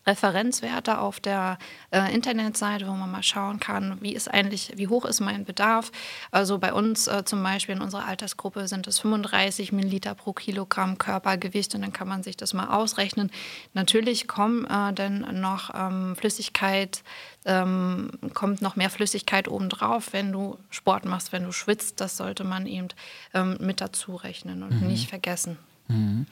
Referenzwerte 0.07 0.99
auf 0.99 1.21
der 1.21 1.59
äh, 1.91 2.15
Internetseite, 2.15 2.87
wo 2.87 2.93
man 2.93 3.11
mal 3.11 3.23
schauen 3.23 3.59
kann, 3.59 3.99
wie 4.01 4.15
ist 4.15 4.29
eigentlich, 4.33 4.73
wie 4.77 4.89
hoch 4.89 5.05
ist 5.05 5.21
mein 5.21 5.45
Bedarf. 5.45 5.91
Also 6.31 6.59
bei 6.59 6.73
uns 6.73 7.09
äh, 7.09 7.25
zum 7.25 7.43
Beispiel 7.43 7.75
in 7.75 7.83
unserer 7.83 8.07
Altersgruppe 8.07 8.69
sind 8.69 8.87
es 8.87 9.01
35 9.01 9.73
Milliliter 9.73 10.15
pro 10.15 10.33
Kilogramm 10.33 10.99
Körpergewicht 10.99 11.75
und 11.75 11.83
dann 11.83 11.93
kann 11.93 12.09
man 12.09 12.23
sich 12.23 12.37
das 12.37 12.55
mal 12.55 12.69
ausrechnen. 12.69 13.31
Natürlich 13.75 14.29
kommen 14.29 14.65
äh, 14.67 14.93
dann 14.93 15.41
noch 15.41 15.71
ähm, 15.75 16.15
Flüssigkeit, 16.17 17.03
ähm, 17.45 18.11
kommt 18.35 18.63
noch 18.63 18.77
mehr 18.77 18.91
Flüssigkeit 18.91 19.49
obendrauf, 19.49 20.13
wenn 20.13 20.33
du 20.33 20.57
Sport 20.71 21.05
machst, 21.05 21.33
wenn 21.33 21.45
du 21.45 21.53
schwitzt. 21.53 22.01
Das 22.01 22.17
sollte 22.17 22.45
man 22.45 22.67
eben 22.67 22.89
ähm, 23.35 23.57
mit 23.61 23.81
dazu 23.81 24.15
rechnen 24.15 24.63
und 24.63 24.81
mhm. 24.81 24.87
nicht 24.87 25.09
vergessen. 25.09 25.59
Mhm. 25.89 26.27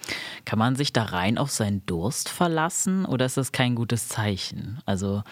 Kann 0.44 0.58
man 0.58 0.76
sich 0.76 0.92
da 0.92 1.04
rein 1.04 1.38
auf 1.38 1.50
seinen 1.50 1.84
Durst 1.86 2.28
verlassen 2.28 3.04
oder 3.04 3.26
ist 3.26 3.36
das 3.36 3.52
kein 3.52 3.74
gutes 3.74 4.08
Zeichen? 4.08 4.80
Also 4.86 5.22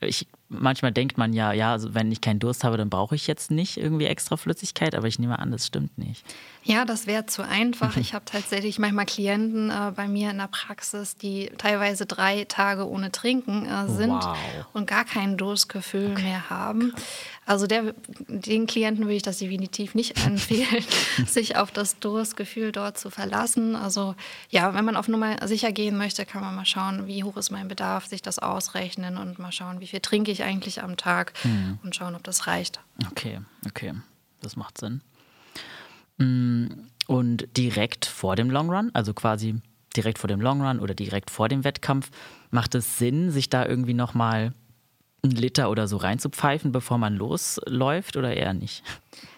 ich, 0.00 0.26
manchmal 0.50 0.92
denkt 0.92 1.16
man 1.16 1.32
ja, 1.32 1.52
ja, 1.52 1.72
also 1.72 1.94
wenn 1.94 2.12
ich 2.12 2.20
keinen 2.20 2.40
Durst 2.40 2.64
habe, 2.64 2.76
dann 2.76 2.90
brauche 2.90 3.14
ich 3.14 3.26
jetzt 3.26 3.50
nicht 3.50 3.76
irgendwie 3.76 4.06
extra 4.06 4.36
Flüssigkeit, 4.36 4.94
aber 4.94 5.06
ich 5.06 5.18
nehme 5.18 5.38
an, 5.38 5.50
das 5.50 5.66
stimmt 5.66 5.96
nicht. 5.96 6.24
Ja, 6.62 6.84
das 6.84 7.06
wäre 7.06 7.24
zu 7.24 7.42
einfach. 7.42 7.96
Ich 7.96 8.12
habe 8.12 8.24
tatsächlich 8.26 8.78
manchmal 8.78 9.06
Klienten 9.06 9.70
äh, 9.70 9.92
bei 9.96 10.08
mir 10.08 10.30
in 10.30 10.38
der 10.38 10.48
Praxis, 10.48 11.16
die 11.16 11.50
teilweise 11.56 12.04
drei 12.04 12.44
Tage 12.44 12.86
ohne 12.86 13.10
Trinken 13.10 13.64
äh, 13.64 13.88
sind 13.88 14.10
wow. 14.10 14.36
und 14.74 14.86
gar 14.86 15.04
kein 15.04 15.38
Durstgefühl 15.38 16.12
okay. 16.12 16.22
mehr 16.22 16.50
haben. 16.50 16.92
Also 17.46 17.66
der, 17.66 17.94
den 18.28 18.66
Klienten 18.66 19.06
würde 19.06 19.16
ich 19.16 19.22
das 19.22 19.38
definitiv 19.38 19.94
nicht 19.94 20.24
empfehlen, 20.26 20.84
sich 21.26 21.56
auf 21.56 21.70
das 21.70 21.98
Durstgefühl 21.98 22.72
dort 22.72 22.98
zu 22.98 23.10
verlassen. 23.10 23.74
Also 23.74 24.14
ja, 24.50 24.74
wenn 24.74 24.84
man 24.84 24.96
auf 24.96 25.08
Nummer 25.08 25.48
sicher 25.48 25.72
gehen 25.72 25.96
möchte, 25.96 26.26
kann 26.26 26.42
man 26.42 26.54
mal 26.54 26.66
schauen, 26.66 27.06
wie 27.06 27.24
hoch 27.24 27.38
ist 27.38 27.50
mein 27.50 27.68
Bedarf, 27.68 28.06
sich 28.06 28.20
das 28.20 28.38
ausrechnen 28.38 29.16
und 29.16 29.38
mal 29.38 29.50
schauen, 29.50 29.80
wie 29.80 29.86
viel 29.86 30.00
trinke 30.00 30.30
ich 30.30 30.39
eigentlich 30.42 30.82
am 30.82 30.96
Tag 30.96 31.32
mhm. 31.44 31.78
und 31.82 31.94
schauen, 31.94 32.14
ob 32.14 32.22
das 32.24 32.46
reicht. 32.46 32.80
Okay, 33.10 33.40
okay, 33.66 33.94
das 34.40 34.56
macht 34.56 34.78
Sinn. 34.78 35.00
Mm, 36.18 36.66
und 37.06 37.48
direkt 37.56 38.06
vor 38.06 38.36
dem 38.36 38.50
Long 38.50 38.70
Run, 38.70 38.90
also 38.94 39.14
quasi 39.14 39.60
direkt 39.96 40.18
vor 40.18 40.28
dem 40.28 40.40
Long 40.40 40.62
Run 40.62 40.78
oder 40.78 40.94
direkt 40.94 41.30
vor 41.30 41.48
dem 41.48 41.64
Wettkampf, 41.64 42.10
macht 42.50 42.74
es 42.74 42.98
Sinn, 42.98 43.30
sich 43.30 43.50
da 43.50 43.66
irgendwie 43.66 43.94
nochmal 43.94 44.52
einen 45.22 45.32
Liter 45.32 45.70
oder 45.70 45.86
so 45.86 45.96
reinzupfeifen, 45.96 46.72
bevor 46.72 46.98
man 46.98 47.14
losläuft 47.14 48.16
oder 48.16 48.34
eher 48.34 48.54
nicht? 48.54 48.82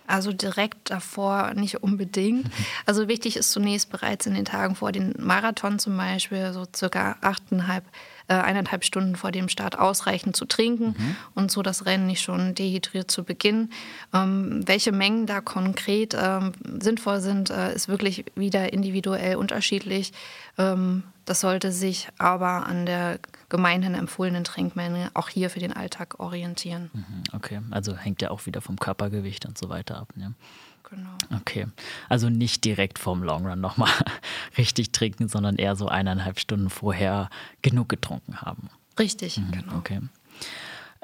Also 0.06 0.32
direkt 0.32 0.90
davor 0.90 1.54
nicht 1.54 1.82
unbedingt. 1.82 2.50
Also 2.86 3.08
wichtig 3.08 3.36
ist 3.36 3.52
zunächst 3.52 3.90
bereits 3.90 4.26
in 4.26 4.34
den 4.34 4.44
Tagen 4.44 4.74
vor 4.74 4.92
dem 4.92 5.14
Marathon 5.18 5.78
zum 5.78 5.96
Beispiel 5.96 6.52
so 6.52 6.66
circa 6.74 7.16
achteinhalb 7.20 7.84
äh, 8.32 8.36
eineinhalb 8.36 8.82
Stunden 8.82 9.14
vor 9.14 9.30
dem 9.30 9.50
Start 9.50 9.78
ausreichend 9.78 10.34
zu 10.36 10.46
trinken 10.46 10.94
mhm. 10.96 11.16
und 11.34 11.50
so 11.50 11.60
das 11.60 11.84
Rennen 11.84 12.06
nicht 12.06 12.22
schon 12.22 12.54
dehydriert 12.54 13.10
zu 13.10 13.24
beginnen. 13.24 13.70
Ähm, 14.14 14.66
welche 14.66 14.90
Mengen 14.90 15.26
da 15.26 15.42
konkret 15.42 16.16
ähm, 16.18 16.52
sinnvoll 16.80 17.20
sind, 17.20 17.50
äh, 17.50 17.74
ist 17.74 17.88
wirklich 17.88 18.24
wieder 18.34 18.72
individuell 18.72 19.36
unterschiedlich. 19.36 20.12
Ähm, 20.56 21.02
das 21.26 21.40
sollte 21.40 21.72
sich 21.72 22.08
aber 22.16 22.66
an 22.66 22.86
der 22.86 23.20
gemeinhin 23.50 23.94
empfohlenen 23.94 24.44
Trinkmenge 24.44 25.10
auch 25.12 25.28
hier 25.28 25.50
für 25.50 25.60
den 25.60 25.74
Alltag 25.74 26.18
orientieren. 26.18 26.90
Mhm, 26.94 27.22
okay, 27.34 27.60
also 27.70 27.94
hängt 27.94 28.22
ja 28.22 28.30
auch 28.30 28.46
wieder 28.46 28.62
vom 28.62 28.78
Körpergewicht 28.78 29.44
und 29.44 29.58
so 29.58 29.68
weiter 29.68 29.98
ab. 29.98 30.08
Ne? 30.16 30.32
Genau. 30.88 31.10
Okay, 31.40 31.66
also 32.08 32.28
nicht 32.28 32.64
direkt 32.64 32.98
vorm 32.98 33.22
Long 33.22 33.46
Run 33.46 33.60
nochmal 33.60 33.90
richtig 34.58 34.92
trinken, 34.92 35.28
sondern 35.28 35.56
eher 35.56 35.76
so 35.76 35.88
eineinhalb 35.88 36.38
Stunden 36.38 36.70
vorher 36.70 37.30
genug 37.62 37.88
getrunken 37.88 38.40
haben. 38.40 38.68
Richtig, 38.98 39.38
mhm, 39.38 39.50
genau. 39.52 39.76
Okay. 39.76 40.00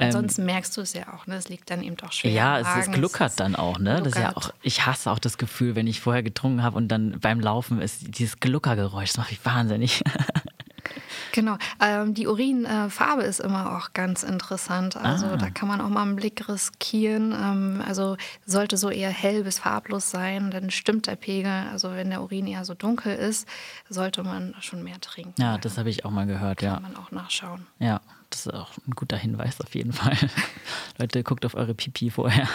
Ansonsten 0.00 0.42
ähm, 0.42 0.46
merkst 0.46 0.76
du 0.76 0.80
es 0.80 0.92
ja 0.92 1.12
auch, 1.12 1.26
ne? 1.26 1.34
Es 1.34 1.48
liegt 1.48 1.70
dann 1.70 1.82
eben 1.82 1.96
doch 1.96 2.12
schwer. 2.12 2.30
Ja, 2.30 2.58
es, 2.60 2.86
es 2.86 2.92
gluckert 2.92 3.40
dann 3.40 3.56
auch, 3.56 3.78
ne? 3.78 4.00
Das 4.02 4.12
ist 4.12 4.18
ja 4.18 4.36
auch, 4.36 4.52
ich 4.62 4.86
hasse 4.86 5.10
auch 5.10 5.18
das 5.18 5.38
Gefühl, 5.38 5.74
wenn 5.74 5.88
ich 5.88 6.00
vorher 6.00 6.22
getrunken 6.22 6.62
habe 6.62 6.76
und 6.76 6.88
dann 6.88 7.18
beim 7.18 7.40
Laufen 7.40 7.80
ist 7.80 8.18
dieses 8.18 8.38
Gluckergeräusch, 8.38 9.08
das 9.08 9.16
macht 9.16 9.30
mich 9.30 9.44
wahnsinnig. 9.44 10.02
Genau. 11.33 11.57
Ähm, 11.81 12.14
die 12.14 12.26
Urinfarbe 12.26 13.22
ist 13.22 13.40
immer 13.40 13.76
auch 13.76 13.92
ganz 13.92 14.22
interessant. 14.22 14.96
Also 14.96 15.26
ah. 15.26 15.37
da 15.37 15.50
kann 15.50 15.68
man 15.68 15.81
auch 15.81 15.88
mal 15.88 16.02
einen 16.02 16.16
Blick 16.16 16.48
riskieren. 16.48 17.33
Ähm, 17.33 17.83
also 17.87 18.16
sollte 18.46 18.76
so 18.76 18.90
eher 18.90 19.11
hell 19.11 19.44
bis 19.44 19.59
farblos 19.59 20.11
sein, 20.11 20.50
dann 20.50 20.70
stimmt 20.70 21.07
der 21.07 21.16
Pegel. 21.16 21.66
Also 21.72 21.92
wenn 21.92 22.11
der 22.11 22.22
Urin 22.22 22.46
eher 22.46 22.64
so 22.64 22.74
dunkel 22.74 23.14
ist, 23.14 23.48
sollte 23.88 24.22
man 24.22 24.54
schon 24.61 24.83
mehr 24.83 25.00
trinken. 25.00 25.35
Ja, 25.40 25.59
das 25.59 25.78
habe 25.78 25.90
ich 25.90 26.04
auch 26.04 26.11
mal 26.11 26.26
gehört. 26.26 26.59
Kann 26.59 26.68
ja. 26.68 26.74
Kann 26.74 26.83
man 26.83 26.96
auch 26.96 27.11
nachschauen. 27.11 27.66
Ja, 27.78 28.00
das 28.31 28.46
ist 28.46 28.54
auch 28.54 28.70
ein 28.87 28.92
guter 28.92 29.16
Hinweis 29.16 29.61
auf 29.61 29.74
jeden 29.74 29.92
Fall. 29.92 30.16
Leute, 30.98 31.22
guckt 31.22 31.46
auf 31.46 31.54
eure 31.54 31.74
Pipi 31.74 32.11
vorher. 32.11 32.48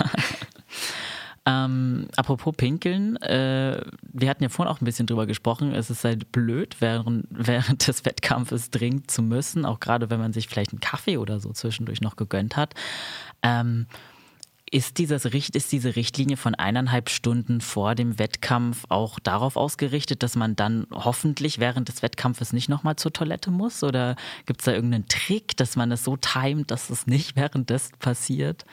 Ähm, 1.45 2.08
apropos 2.15 2.56
Pinkeln, 2.56 3.17
äh, 3.17 3.84
wir 4.01 4.29
hatten 4.29 4.43
ja 4.43 4.49
vorhin 4.49 4.73
auch 4.73 4.79
ein 4.79 4.86
bisschen 4.86 5.08
drüber 5.08 5.25
gesprochen. 5.25 5.73
Es 5.73 5.89
ist 5.89 6.06
halt 6.06 6.32
blöd, 6.32 6.77
während, 6.79 7.27
während 7.32 7.86
des 7.88 8.06
Wettkampfes 8.06 8.71
dringend 8.71 9.12
zu 9.12 9.21
müssen, 9.21 9.65
auch 9.65 9.79
gerade 9.79 10.10
wenn 10.10 10.19
man 10.19 10.32
sich 10.32 10.47
vielleicht 10.47 10.71
einen 10.71 10.79
Kaffee 10.79 11.17
oder 11.17 11.39
so 11.39 11.51
zwischendurch 11.51 11.99
noch 11.99 12.15
gegönnt 12.15 12.56
hat. 12.56 12.75
Ähm, 13.41 13.88
ist, 14.71 14.97
dieses, 14.97 15.25
ist 15.25 15.71
diese 15.71 15.95
Richtlinie 15.95 16.36
von 16.36 16.56
eineinhalb 16.56 17.10
Stunden 17.10 17.62
vor 17.62 17.93
dem 17.93 18.17
Wettkampf 18.17 18.86
auch 18.89 19.19
darauf 19.19 19.56
ausgerichtet, 19.56 20.23
dass 20.23 20.36
man 20.36 20.56
dann 20.56 20.88
hoffentlich 20.91 21.60
während 21.60 21.89
des 21.89 22.01
Wettkampfes 22.01 22.53
nicht 22.53 22.69
nochmal 22.69 22.95
zur 22.95 23.13
Toilette 23.13 23.51
muss? 23.51 23.84
Oder 23.84 24.15
gibt 24.47 24.62
es 24.62 24.65
da 24.65 24.71
irgendeinen 24.71 25.08
Trick, 25.08 25.56
dass 25.58 25.75
man 25.75 25.91
es 25.91 26.03
so 26.03 26.17
timet, 26.17 26.71
dass 26.71 26.89
es 26.89 27.06
nicht 27.06 27.36
währenddessen 27.36 27.97
passiert? 27.99 28.65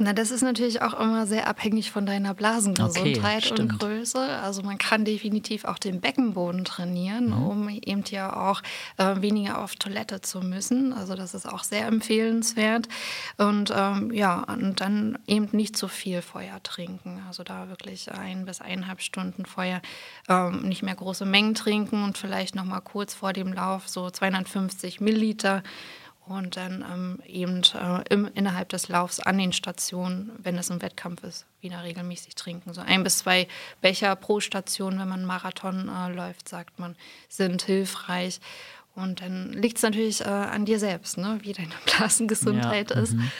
Na, 0.00 0.12
das 0.12 0.30
ist 0.30 0.42
natürlich 0.42 0.80
auch 0.80 0.94
immer 0.94 1.26
sehr 1.26 1.48
abhängig 1.48 1.90
von 1.90 2.06
deiner 2.06 2.32
Blasengesundheit 2.32 3.50
okay, 3.50 3.60
und 3.60 3.80
Größe. 3.80 4.20
Also 4.20 4.62
man 4.62 4.78
kann 4.78 5.04
definitiv 5.04 5.64
auch 5.64 5.78
den 5.78 6.00
Beckenboden 6.00 6.64
trainieren, 6.64 7.30
mhm. 7.30 7.46
um 7.46 7.68
eben 7.68 8.04
ja 8.08 8.48
auch 8.48 8.62
äh, 8.96 9.20
weniger 9.20 9.58
auf 9.58 9.74
Toilette 9.74 10.20
zu 10.20 10.38
müssen. 10.38 10.92
Also 10.92 11.16
das 11.16 11.34
ist 11.34 11.46
auch 11.46 11.64
sehr 11.64 11.86
empfehlenswert. 11.88 12.86
Und 13.38 13.72
ähm, 13.74 14.12
ja, 14.12 14.44
und 14.44 14.80
dann 14.80 15.18
eben 15.26 15.48
nicht 15.50 15.76
zu 15.76 15.88
viel 15.88 16.22
Feuer 16.22 16.62
trinken. 16.62 17.20
Also 17.26 17.42
da 17.42 17.68
wirklich 17.68 18.12
ein 18.12 18.44
bis 18.44 18.60
eineinhalb 18.60 19.00
Stunden 19.00 19.46
Feuer 19.46 19.82
ähm, 20.28 20.60
nicht 20.60 20.84
mehr 20.84 20.94
große 20.94 21.26
Mengen 21.26 21.56
trinken 21.56 22.04
und 22.04 22.16
vielleicht 22.16 22.54
noch 22.54 22.64
mal 22.64 22.80
kurz 22.80 23.14
vor 23.14 23.32
dem 23.32 23.52
Lauf 23.52 23.88
so 23.88 24.08
250 24.08 25.00
Milliliter 25.00 25.64
und 26.28 26.56
dann 26.56 26.84
ähm, 26.90 27.20
eben 27.26 27.62
äh, 27.74 28.02
im, 28.10 28.30
innerhalb 28.34 28.68
des 28.68 28.88
Laufs 28.88 29.20
an 29.20 29.38
den 29.38 29.52
Stationen, 29.52 30.30
wenn 30.42 30.56
es 30.56 30.70
ein 30.70 30.82
Wettkampf 30.82 31.24
ist, 31.24 31.46
wieder 31.60 31.82
regelmäßig 31.82 32.34
trinken. 32.34 32.72
So 32.72 32.80
ein 32.80 33.02
bis 33.02 33.18
zwei 33.18 33.48
Becher 33.80 34.14
pro 34.16 34.40
Station, 34.40 34.98
wenn 34.98 35.08
man 35.08 35.20
einen 35.20 35.26
Marathon 35.26 35.88
äh, 35.88 36.12
läuft, 36.12 36.48
sagt 36.48 36.78
man, 36.78 36.96
sind 37.28 37.62
hilfreich. 37.62 38.40
Und 38.94 39.20
dann 39.20 39.52
liegt 39.52 39.76
es 39.76 39.82
natürlich 39.82 40.20
äh, 40.22 40.24
an 40.24 40.64
dir 40.64 40.78
selbst, 40.78 41.18
ne? 41.18 41.38
wie 41.42 41.52
deine 41.52 41.74
Blasengesundheit 41.86 42.90
ja, 42.90 43.00
ist, 43.00 43.14
-hmm. 43.14 43.30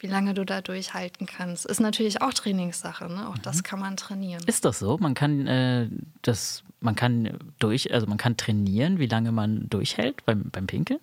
wie 0.00 0.06
lange 0.06 0.34
du 0.34 0.44
da 0.44 0.60
durchhalten 0.60 1.26
kannst. 1.26 1.64
Ist 1.66 1.80
natürlich 1.80 2.20
auch 2.20 2.34
Trainingssache, 2.34 3.08
ne? 3.08 3.28
auch 3.28 3.36
mhm. 3.36 3.42
das 3.42 3.62
kann 3.62 3.80
man 3.80 3.96
trainieren. 3.96 4.42
Ist 4.46 4.64
das 4.64 4.78
so? 4.78 4.98
Man 4.98 5.14
kann 5.14 5.46
äh, 5.46 5.88
das, 6.22 6.62
man 6.80 6.94
kann 6.94 7.38
durch, 7.58 7.92
also 7.92 8.06
man 8.06 8.18
kann 8.18 8.36
trainieren, 8.36 8.98
wie 8.98 9.06
lange 9.06 9.32
man 9.32 9.68
durchhält 9.70 10.24
beim, 10.26 10.50
beim 10.50 10.66
Pinkeln? 10.66 11.00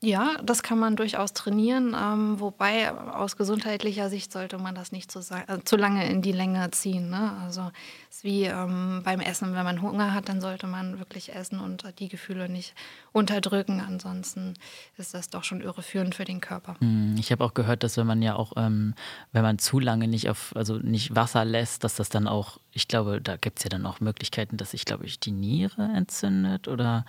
Ja, 0.00 0.36
das 0.44 0.62
kann 0.62 0.78
man 0.78 0.94
durchaus 0.94 1.32
trainieren, 1.32 1.96
ähm, 2.00 2.38
wobei 2.38 2.92
aus 2.92 3.36
gesundheitlicher 3.36 4.08
Sicht 4.08 4.32
sollte 4.32 4.56
man 4.56 4.76
das 4.76 4.92
nicht 4.92 5.10
zu, 5.10 5.18
äh, 5.18 5.58
zu 5.64 5.76
lange 5.76 6.08
in 6.08 6.22
die 6.22 6.30
Länge 6.30 6.70
ziehen. 6.70 7.10
Ne? 7.10 7.32
Also 7.42 7.72
es 8.08 8.18
ist 8.18 8.24
wie 8.24 8.44
ähm, 8.44 9.02
beim 9.04 9.18
Essen, 9.18 9.54
wenn 9.54 9.64
man 9.64 9.82
Hunger 9.82 10.14
hat, 10.14 10.28
dann 10.28 10.40
sollte 10.40 10.68
man 10.68 11.00
wirklich 11.00 11.34
essen 11.34 11.58
und 11.58 11.84
die 11.98 12.08
Gefühle 12.08 12.48
nicht 12.48 12.74
unterdrücken. 13.10 13.80
Ansonsten 13.80 14.54
ist 14.98 15.14
das 15.14 15.30
doch 15.30 15.42
schon 15.42 15.62
irreführend 15.62 16.14
für 16.14 16.24
den 16.24 16.40
Körper. 16.40 16.76
Hm, 16.78 17.16
ich 17.18 17.32
habe 17.32 17.44
auch 17.44 17.54
gehört, 17.54 17.82
dass 17.82 17.96
wenn 17.96 18.06
man 18.06 18.22
ja 18.22 18.36
auch, 18.36 18.52
ähm, 18.56 18.94
wenn 19.32 19.42
man 19.42 19.58
zu 19.58 19.80
lange 19.80 20.06
nicht 20.06 20.30
auf, 20.30 20.54
also 20.54 20.76
nicht 20.76 21.16
Wasser 21.16 21.44
lässt, 21.44 21.82
dass 21.82 21.96
das 21.96 22.08
dann 22.08 22.28
auch, 22.28 22.58
ich 22.70 22.86
glaube, 22.86 23.20
da 23.20 23.36
gibt 23.36 23.58
es 23.58 23.64
ja 23.64 23.70
dann 23.70 23.84
auch 23.84 23.98
Möglichkeiten, 23.98 24.58
dass 24.58 24.70
sich, 24.70 24.84
glaube 24.84 25.06
ich, 25.06 25.18
die 25.18 25.32
Niere 25.32 25.90
entzündet 25.96 26.68
oder 26.68 27.04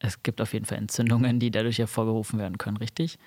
es 0.00 0.22
gibt 0.22 0.40
auf 0.40 0.52
jeden 0.52 0.64
Fall 0.64 0.78
Entzündungen, 0.78 1.38
die 1.38 1.50
dadurch 1.50 1.78
hervorgerufen 1.78 2.38
werden 2.38 2.58
können, 2.58 2.78
richtig? 2.78 3.18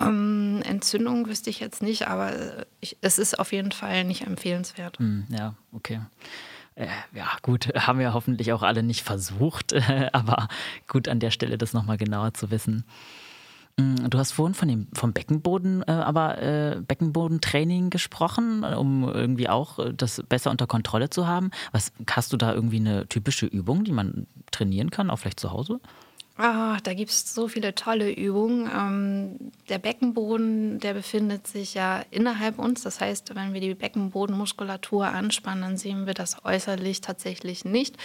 Ähm, 0.00 0.62
Entzündung 0.64 1.28
wüsste 1.28 1.50
ich 1.50 1.60
jetzt 1.60 1.82
nicht, 1.82 2.08
aber 2.08 2.66
ich, 2.80 2.96
es 3.00 3.18
ist 3.18 3.38
auf 3.38 3.52
jeden 3.52 3.72
Fall 3.72 4.04
nicht 4.04 4.26
empfehlenswert. 4.26 4.98
Mm, 4.98 5.22
ja, 5.28 5.54
okay. 5.72 6.00
Äh, 6.74 6.86
ja, 7.12 7.28
gut, 7.42 7.68
haben 7.76 7.98
wir 7.98 8.14
hoffentlich 8.14 8.52
auch 8.52 8.62
alle 8.62 8.82
nicht 8.82 9.02
versucht, 9.02 9.72
äh, 9.72 10.08
aber 10.12 10.48
gut 10.88 11.08
an 11.08 11.20
der 11.20 11.30
Stelle 11.30 11.58
das 11.58 11.72
nochmal 11.72 11.96
genauer 11.96 12.34
zu 12.34 12.50
wissen. 12.50 12.84
Mm, 13.76 14.08
du 14.08 14.18
hast 14.18 14.32
vorhin 14.32 14.54
von 14.54 14.68
dem, 14.68 14.88
vom 14.94 15.12
Beckenboden, 15.12 15.82
äh, 15.86 15.92
aber 15.92 16.42
äh, 16.42 16.80
Beckenbodentraining 16.80 17.90
gesprochen, 17.90 18.64
um 18.64 19.04
irgendwie 19.04 19.48
auch 19.48 19.78
äh, 19.78 19.94
das 19.94 20.22
besser 20.28 20.50
unter 20.50 20.66
Kontrolle 20.66 21.10
zu 21.10 21.28
haben. 21.28 21.50
Was, 21.70 21.92
hast 22.10 22.32
du 22.32 22.36
da 22.36 22.52
irgendwie 22.52 22.80
eine 22.80 23.06
typische 23.06 23.46
Übung, 23.46 23.84
die 23.84 23.92
man 23.92 24.26
trainieren 24.50 24.90
kann, 24.90 25.10
auch 25.10 25.18
vielleicht 25.18 25.40
zu 25.40 25.52
Hause? 25.52 25.80
Ah, 26.36 26.78
da 26.82 26.94
gibt 26.94 27.12
es 27.12 27.32
so 27.32 27.46
viele 27.46 27.76
tolle 27.76 28.12
Übungen. 28.12 28.68
Ähm, 28.74 29.52
der 29.68 29.78
Beckenboden, 29.78 30.80
der 30.80 30.94
befindet 30.94 31.46
sich 31.46 31.74
ja 31.74 32.02
innerhalb 32.10 32.58
uns. 32.58 32.82
Das 32.82 33.00
heißt, 33.00 33.36
wenn 33.36 33.54
wir 33.54 33.60
die 33.60 33.74
Beckenbodenmuskulatur 33.74 35.06
anspannen, 35.06 35.62
dann 35.62 35.76
sehen 35.76 36.06
wir 36.06 36.14
das 36.14 36.44
äußerlich 36.44 37.00
tatsächlich 37.02 37.64
nicht. 37.64 37.96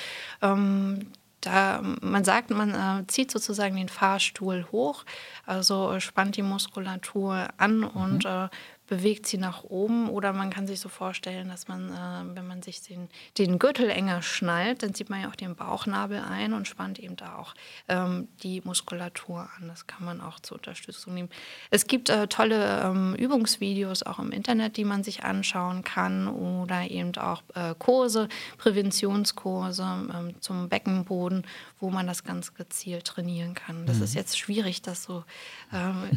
Ähm, 0.43 1.07
da, 1.41 1.81
man 2.01 2.23
sagt, 2.23 2.51
man 2.51 2.75
äh, 2.75 3.07
zieht 3.07 3.31
sozusagen 3.31 3.77
den 3.77 3.89
Fahrstuhl 3.89 4.67
hoch, 4.71 5.05
also 5.45 5.99
spannt 5.99 6.35
die 6.35 6.41
Muskulatur 6.43 7.47
an 7.57 7.77
mhm. 7.77 7.87
und 7.87 8.25
äh, 8.25 8.49
bewegt 8.89 9.27
sie 9.27 9.37
nach 9.37 9.63
oben 9.63 10.09
oder 10.09 10.33
man 10.33 10.49
kann 10.49 10.65
sich 10.65 10.79
so 10.79 10.89
vorstellen, 10.89 11.47
dass 11.47 11.67
man, 11.67 11.89
äh, 11.89 12.35
wenn 12.35 12.47
man 12.47 12.63
sich 12.63 12.81
den, 12.81 13.07
den 13.37 13.59
Gürtel 13.59 13.87
enger 13.89 14.23
schnallt, 14.23 14.81
dann 14.81 14.95
zieht 14.95 15.11
man 15.11 15.21
ja 15.21 15.29
auch 15.29 15.35
den 15.35 15.55
Bauchnabel 15.55 16.19
ein 16.19 16.53
und 16.53 16.67
spannt 16.67 16.97
eben 16.97 17.15
da 17.15 17.35
auch 17.35 17.53
ähm, 17.87 18.27
die 18.41 18.61
Muskulatur 18.61 19.47
an. 19.57 19.67
Das 19.67 19.85
kann 19.85 20.03
man 20.03 20.21
auch 20.21 20.39
zur 20.39 20.57
Unterstützung 20.57 21.13
nehmen. 21.13 21.29
Es 21.69 21.85
gibt 21.85 22.09
äh, 22.09 22.27
tolle 22.27 22.81
ähm, 22.83 23.13
Übungsvideos 23.13 24.01
auch 24.01 24.17
im 24.17 24.31
Internet, 24.31 24.75
die 24.75 24.85
man 24.85 25.03
sich 25.03 25.23
anschauen 25.23 25.83
kann 25.83 26.27
oder 26.27 26.89
eben 26.89 27.15
auch 27.17 27.43
äh, 27.53 27.75
Kurse, 27.77 28.27
Präventionskurse 28.57 29.83
ähm, 29.83 30.33
zum 30.41 30.67
Beckenboden, 30.67 31.45
wo 31.79 31.91
man 31.91 32.07
das 32.07 32.23
ganz 32.23 32.55
gezielt 32.55 33.05
trainieren 33.05 33.53
kann. 33.53 33.85
Das 33.85 33.97
mhm. 33.97 34.03
ist 34.05 34.15
jetzt 34.15 34.39
schwierig, 34.39 34.81
das 34.81 35.03
so 35.03 35.23
ähm, 35.71 36.09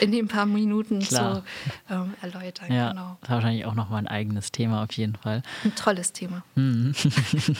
in 0.00 0.12
den 0.12 0.28
paar 0.28 0.46
Minuten 0.46 1.00
zu 1.00 1.42
ähm, 1.90 2.14
erläutern. 2.22 2.72
Ja, 2.72 2.90
genau. 2.90 3.16
das 3.20 3.28
ist 3.28 3.34
wahrscheinlich 3.34 3.64
auch 3.66 3.74
noch 3.74 3.88
mal 3.88 3.98
ein 3.98 4.06
eigenes 4.06 4.52
Thema 4.52 4.82
auf 4.82 4.92
jeden 4.92 5.16
Fall. 5.16 5.42
Ein 5.64 5.74
tolles 5.74 6.12
Thema. 6.12 6.42
Mhm. 6.54 6.94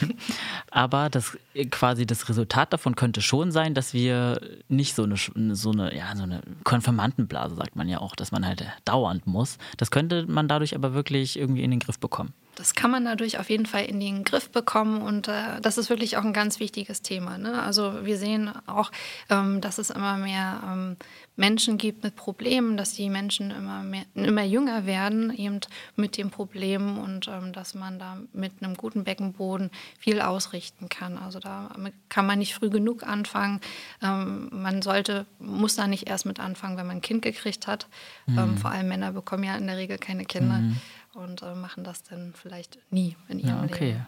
Aber 0.71 1.09
das 1.09 1.37
quasi 1.69 2.05
das 2.05 2.29
Resultat 2.29 2.73
davon 2.73 2.95
könnte 2.95 3.21
schon 3.21 3.51
sein, 3.51 3.73
dass 3.73 3.93
wir 3.93 4.39
nicht 4.69 4.95
so 4.95 5.03
eine 5.03 5.15
so 5.55 5.71
eine 5.71 5.95
ja 5.95 6.15
so 6.15 6.23
eine 6.23 6.41
Konfirmandenblase 6.63 7.55
sagt 7.55 7.75
man 7.75 7.89
ja 7.89 7.99
auch, 7.99 8.15
dass 8.15 8.31
man 8.31 8.45
halt 8.45 8.65
dauernd 8.85 9.27
muss. 9.27 9.57
Das 9.77 9.91
könnte 9.91 10.25
man 10.27 10.47
dadurch 10.47 10.75
aber 10.75 10.93
wirklich 10.93 11.37
irgendwie 11.37 11.63
in 11.63 11.71
den 11.71 11.79
Griff 11.79 11.99
bekommen. 11.99 12.33
Das 12.61 12.75
kann 12.75 12.91
man 12.91 13.05
dadurch 13.05 13.39
auf 13.39 13.49
jeden 13.49 13.65
Fall 13.65 13.85
in 13.85 13.99
den 13.99 14.23
Griff 14.23 14.51
bekommen 14.51 15.01
und 15.01 15.27
äh, 15.27 15.59
das 15.63 15.79
ist 15.79 15.89
wirklich 15.89 16.17
auch 16.17 16.23
ein 16.23 16.31
ganz 16.31 16.59
wichtiges 16.59 17.01
Thema. 17.01 17.39
Ne? 17.39 17.59
Also 17.59 18.05
wir 18.05 18.17
sehen 18.17 18.51
auch, 18.67 18.91
ähm, 19.31 19.61
dass 19.61 19.79
es 19.79 19.89
immer 19.89 20.17
mehr 20.17 20.61
ähm, 20.71 20.95
Menschen 21.37 21.79
gibt 21.79 22.03
mit 22.03 22.15
Problemen, 22.15 22.77
dass 22.77 22.93
die 22.93 23.09
Menschen 23.09 23.49
immer, 23.49 23.81
mehr, 23.81 24.03
immer 24.13 24.43
jünger 24.43 24.85
werden, 24.85 25.35
eben 25.35 25.59
mit 25.95 26.17
den 26.17 26.29
Problemen 26.29 26.99
und 26.99 27.27
ähm, 27.27 27.51
dass 27.51 27.73
man 27.73 27.97
da 27.97 28.17
mit 28.31 28.61
einem 28.61 28.75
guten 28.75 29.05
Beckenboden 29.05 29.71
viel 29.97 30.21
ausrichten 30.21 30.87
kann. 30.87 31.17
Also 31.17 31.39
da 31.39 31.75
kann 32.09 32.27
man 32.27 32.37
nicht 32.37 32.53
früh 32.53 32.69
genug 32.69 33.01
anfangen. 33.01 33.59
Ähm, 34.03 34.49
man 34.51 34.83
sollte, 34.83 35.25
muss 35.39 35.75
da 35.75 35.87
nicht 35.87 36.07
erst 36.07 36.27
mit 36.27 36.39
anfangen, 36.39 36.77
wenn 36.77 36.85
man 36.85 36.97
ein 36.97 37.01
Kind 37.01 37.23
gekriegt 37.23 37.65
hat. 37.65 37.87
Ähm, 38.27 38.35
mhm. 38.35 38.57
vor 38.57 38.69
allem 38.69 38.87
Männer 38.87 39.13
bekommen 39.13 39.45
ja 39.45 39.55
in 39.55 39.65
der 39.65 39.77
Regel 39.77 39.97
keine 39.97 40.25
Kinder. 40.25 40.59
Mhm 40.59 40.77
und 41.13 41.41
äh, 41.41 41.55
machen 41.55 41.83
das 41.83 42.03
dann 42.03 42.33
vielleicht 42.33 42.79
nie 42.91 43.15
in 43.27 43.39
ihrem 43.39 43.49
ja, 43.49 43.63
okay. 43.63 43.91
Leben. 43.91 44.07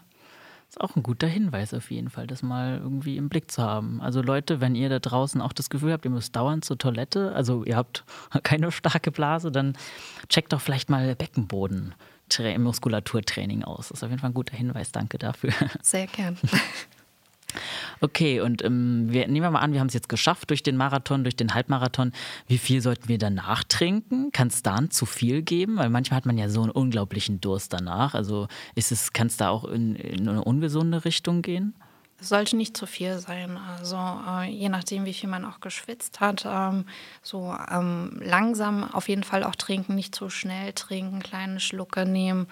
Ist 0.68 0.80
auch 0.80 0.96
ein 0.96 1.02
guter 1.02 1.26
Hinweis 1.26 1.72
auf 1.72 1.90
jeden 1.90 2.10
Fall, 2.10 2.26
das 2.26 2.42
mal 2.42 2.78
irgendwie 2.78 3.16
im 3.16 3.28
Blick 3.28 3.50
zu 3.50 3.62
haben. 3.62 4.00
Also 4.00 4.22
Leute, 4.22 4.60
wenn 4.60 4.74
ihr 4.74 4.88
da 4.88 4.98
draußen 4.98 5.40
auch 5.40 5.52
das 5.52 5.70
Gefühl 5.70 5.92
habt, 5.92 6.04
ihr 6.04 6.10
müsst 6.10 6.34
dauernd 6.34 6.64
zur 6.64 6.78
Toilette, 6.78 7.32
also 7.32 7.64
ihr 7.64 7.76
habt 7.76 8.04
keine 8.42 8.72
starke 8.72 9.12
Blase, 9.12 9.52
dann 9.52 9.76
checkt 10.28 10.52
doch 10.52 10.60
vielleicht 10.60 10.90
mal 10.90 11.14
Beckenboden. 11.14 11.94
Muskulaturtraining 12.58 13.62
aus. 13.62 13.88
Das 13.88 13.98
ist 13.98 14.02
auf 14.02 14.10
jeden 14.10 14.20
Fall 14.20 14.30
ein 14.30 14.34
guter 14.34 14.56
Hinweis. 14.56 14.90
Danke 14.90 15.18
dafür. 15.18 15.52
Sehr 15.82 16.06
gern. 16.06 16.38
Okay, 18.04 18.40
und 18.40 18.62
ähm, 18.62 19.06
wir, 19.08 19.26
nehmen 19.28 19.46
wir 19.46 19.50
mal 19.50 19.60
an, 19.60 19.72
wir 19.72 19.80
haben 19.80 19.86
es 19.86 19.94
jetzt 19.94 20.10
geschafft 20.10 20.50
durch 20.50 20.62
den 20.62 20.76
Marathon, 20.76 21.24
durch 21.24 21.36
den 21.36 21.54
Halbmarathon. 21.54 22.12
Wie 22.46 22.58
viel 22.58 22.82
sollten 22.82 23.08
wir 23.08 23.16
danach 23.16 23.64
trinken? 23.64 24.30
Kann 24.30 24.48
es 24.48 24.62
da 24.62 24.78
zu 24.90 25.06
viel 25.06 25.40
geben? 25.40 25.78
Weil 25.78 25.88
manchmal 25.88 26.18
hat 26.18 26.26
man 26.26 26.36
ja 26.36 26.50
so 26.50 26.60
einen 26.60 26.70
unglaublichen 26.70 27.40
Durst 27.40 27.72
danach. 27.72 28.12
Also 28.12 28.46
ist 28.74 28.92
es, 28.92 29.14
kann 29.14 29.28
es 29.28 29.38
da 29.38 29.48
auch 29.48 29.64
in, 29.64 29.96
in 29.96 30.28
eine 30.28 30.44
ungesunde 30.44 31.06
Richtung 31.06 31.40
gehen? 31.40 31.72
Es 32.20 32.28
sollte 32.28 32.58
nicht 32.58 32.76
zu 32.76 32.84
viel 32.84 33.18
sein. 33.20 33.56
Also 33.56 33.96
äh, 33.96 34.50
je 34.50 34.68
nachdem, 34.68 35.06
wie 35.06 35.14
viel 35.14 35.30
man 35.30 35.46
auch 35.46 35.60
geschwitzt 35.60 36.20
hat, 36.20 36.44
ähm, 36.46 36.84
so 37.22 37.56
ähm, 37.72 38.20
langsam 38.22 38.84
auf 38.84 39.08
jeden 39.08 39.24
Fall 39.24 39.44
auch 39.44 39.56
trinken, 39.56 39.94
nicht 39.94 40.14
zu 40.14 40.28
schnell 40.28 40.74
trinken, 40.74 41.20
kleine 41.20 41.58
Schlucke 41.58 42.04
nehmen 42.04 42.48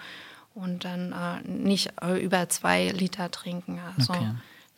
und 0.55 0.83
dann 0.83 1.11
äh, 1.11 1.47
nicht 1.47 1.93
äh, 2.01 2.19
über 2.19 2.49
zwei 2.49 2.89
Liter 2.89 3.29
trinken. 3.29 3.79
Also 3.95 4.13
okay 4.13 4.31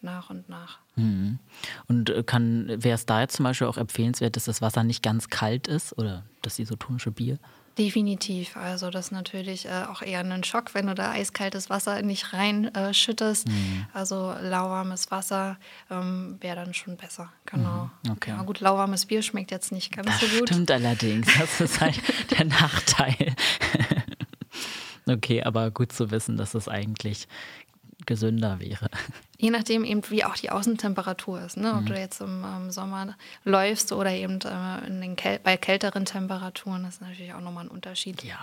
nach 0.05 0.29
und 0.29 0.47
nach. 0.47 0.79
Mhm. 0.95 1.39
Und 1.87 2.09
äh, 2.09 2.23
kann, 2.23 2.67
wäre 2.69 2.95
es 2.95 3.05
da 3.05 3.19
jetzt 3.21 3.35
zum 3.35 3.43
Beispiel 3.43 3.67
auch 3.67 3.77
empfehlenswert, 3.77 4.37
dass 4.37 4.45
das 4.45 4.61
Wasser 4.61 4.83
nicht 4.83 5.03
ganz 5.03 5.29
kalt 5.29 5.67
ist 5.67 5.97
oder 5.97 6.23
das 6.41 6.59
isotonische 6.59 7.11
Bier? 7.11 7.37
Definitiv. 7.77 8.55
Also 8.55 8.89
das 8.89 9.07
ist 9.07 9.11
natürlich 9.11 9.65
äh, 9.65 9.83
auch 9.89 10.01
eher 10.01 10.21
ein 10.21 10.43
Schock, 10.45 10.73
wenn 10.73 10.87
du 10.87 10.95
da 10.95 11.11
eiskaltes 11.11 11.69
Wasser 11.69 12.01
nicht 12.03 12.31
reinschüttest. 12.31 13.47
Äh, 13.47 13.51
mhm. 13.51 13.85
Also 13.91 14.33
lauwarmes 14.39 15.11
Wasser 15.11 15.57
ähm, 15.91 16.37
wäre 16.39 16.55
dann 16.55 16.73
schon 16.73 16.95
besser. 16.95 17.33
Genau. 17.45 17.89
Mhm. 18.03 18.11
Okay. 18.11 18.29
Ja, 18.29 18.43
gut, 18.43 18.61
lauwarmes 18.61 19.05
Bier 19.05 19.21
schmeckt 19.21 19.51
jetzt 19.51 19.73
nicht 19.73 19.91
ganz 19.91 20.07
das 20.07 20.21
so 20.21 20.39
gut. 20.39 20.49
Stimmt 20.49 20.71
allerdings. 20.71 21.27
Das 21.37 21.59
ist 21.59 21.81
halt 21.81 21.99
der 22.31 22.45
Nachteil. 22.45 23.35
okay, 25.05 25.43
aber 25.43 25.69
gut 25.69 25.91
zu 25.91 26.11
wissen, 26.11 26.37
dass 26.37 26.53
es 26.53 26.69
eigentlich 26.69 27.27
gesünder 28.05 28.59
wäre. 28.59 28.89
Je 29.37 29.49
nachdem 29.49 29.83
eben, 29.83 30.01
wie 30.09 30.23
auch 30.23 30.35
die 30.35 30.49
Außentemperatur 30.49 31.41
ist. 31.41 31.57
Ne? 31.57 31.73
Ob 31.73 31.81
mhm. 31.81 31.85
du 31.87 31.99
jetzt 31.99 32.21
im, 32.21 32.43
im, 32.43 32.71
Sommer 32.71 33.15
läufst 33.43 33.91
oder 33.91 34.11
eben 34.11 34.39
äh, 34.41 34.87
in 34.87 35.01
den 35.01 35.15
Kel 35.15 35.39
bei 35.43 35.57
kälteren 35.57 36.05
Temperaturen, 36.05 36.85
ist 36.85 37.01
natürlich 37.01 37.33
auch 37.33 37.41
nochmal 37.41 37.65
ein 37.65 37.69
Unterschied. 37.69 38.23
Ja, 38.23 38.37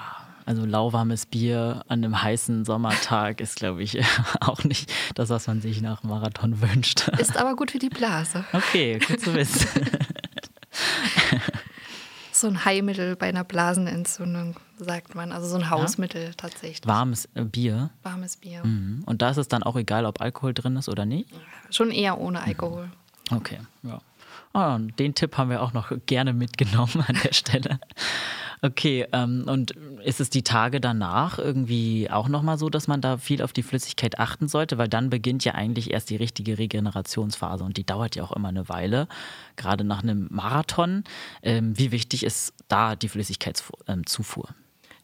also 0.45 0.65
lauwarmes 0.65 1.27
Bier 1.27 1.83
an 1.89 2.05
einem 2.05 2.23
heißen 2.23 2.65
Sommertag 2.65 3.41
ist, 3.41 3.57
glaube 3.57 3.83
ich, 3.83 4.03
auch 4.41 4.65
nicht 4.65 4.93
das, 5.15 5.31
was 5.31 5.47
man 5.47 5.61
sich 5.61 5.81
nach 5.81 6.03
Marathon 6.03 6.61
wünscht. 6.61 7.09
Ist 7.19 7.37
aber 7.37 7.57
gut 7.57 7.71
für 7.71 7.79
die 7.79 7.89
Blase. 7.89 8.45
Okay, 8.53 8.99
gut 8.99 9.21
zu 9.21 9.35
wissen. 9.35 9.69
so 12.43 12.49
ein 12.49 12.65
Heilmittel 12.65 13.17
bei 13.17 13.29
einer 13.29 13.45
Blasenentzündung, 13.45 14.57
sagt 14.79 15.15
man. 15.15 15.33
Also 15.33 15.49
so 15.49 15.57
ein 15.57 15.71
Hausmittel 15.71 16.27
ja? 16.27 16.31
tatsächlich. 16.37 16.87
Warmes 16.87 17.29
äh, 17.35 17.45
Bier. 17.45 17.91
Warmes 18.03 18.37
Bier. 18.37 18.65
Mhm. 18.65 19.03
Und 19.07 19.23
da 19.23 19.31
ist 19.31 19.39
es 19.39 19.49
dann 19.49 19.63
auch 19.63 19.77
egal, 19.77 20.05
ob 20.05 20.21
Alkohol 20.21 20.53
drin 20.53 20.77
ist 20.77 20.89
oder 20.89 21.07
nicht? 21.07 21.31
Schon 21.71 21.91
eher 21.91 22.21
ohne 22.21 22.43
Alkohol. 22.43 22.91
Okay, 23.31 23.61
ja. 23.83 24.01
Oh, 24.55 24.77
den 24.99 25.15
Tipp 25.15 25.39
haben 25.39 25.49
wir 25.49 25.63
auch 25.63 25.73
noch 25.73 25.93
gerne 26.05 26.35
mitgenommen 26.35 27.03
an 27.07 27.19
der 27.25 27.33
Stelle. 27.33 27.81
Okay, 28.65 29.09
ähm, 29.13 29.45
und 29.49 29.73
ist 30.05 30.21
es 30.21 30.31
die 30.31 30.45
Tage 30.45 30.81
danach 30.81 31.39
irgendwie 31.41 32.09
auch 32.09 32.29
nochmal 32.29 32.59
so, 32.59 32.71
dass 32.71 32.87
man 32.87 33.01
da 33.01 33.17
viel 33.19 33.43
auf 33.43 33.53
die 33.53 33.65
Flüssigkeit 33.65 34.21
achten 34.21 34.47
sollte? 34.47 34.79
Weil 34.79 34.89
dann 34.89 35.11
beginnt 35.11 35.45
ja 35.45 35.55
eigentlich 35.55 35.91
erst 35.91 36.11
die 36.11 36.17
richtige 36.17 36.59
Regenerationsphase 36.59 37.65
und 37.65 37.77
die 37.77 37.85
dauert 37.85 38.15
ja 38.15 38.23
auch 38.23 38.31
immer 38.31 38.51
eine 38.51 38.69
Weile, 38.69 39.09
gerade 39.57 39.83
nach 39.83 40.05
einem 40.05 40.29
Marathon. 40.31 41.03
Ähm, 41.43 41.77
wie 41.77 41.91
wichtig 41.91 42.23
ist 42.23 42.55
da 42.69 42.95
die 42.95 43.09
Flüssigkeitszufuhr? 43.09 44.49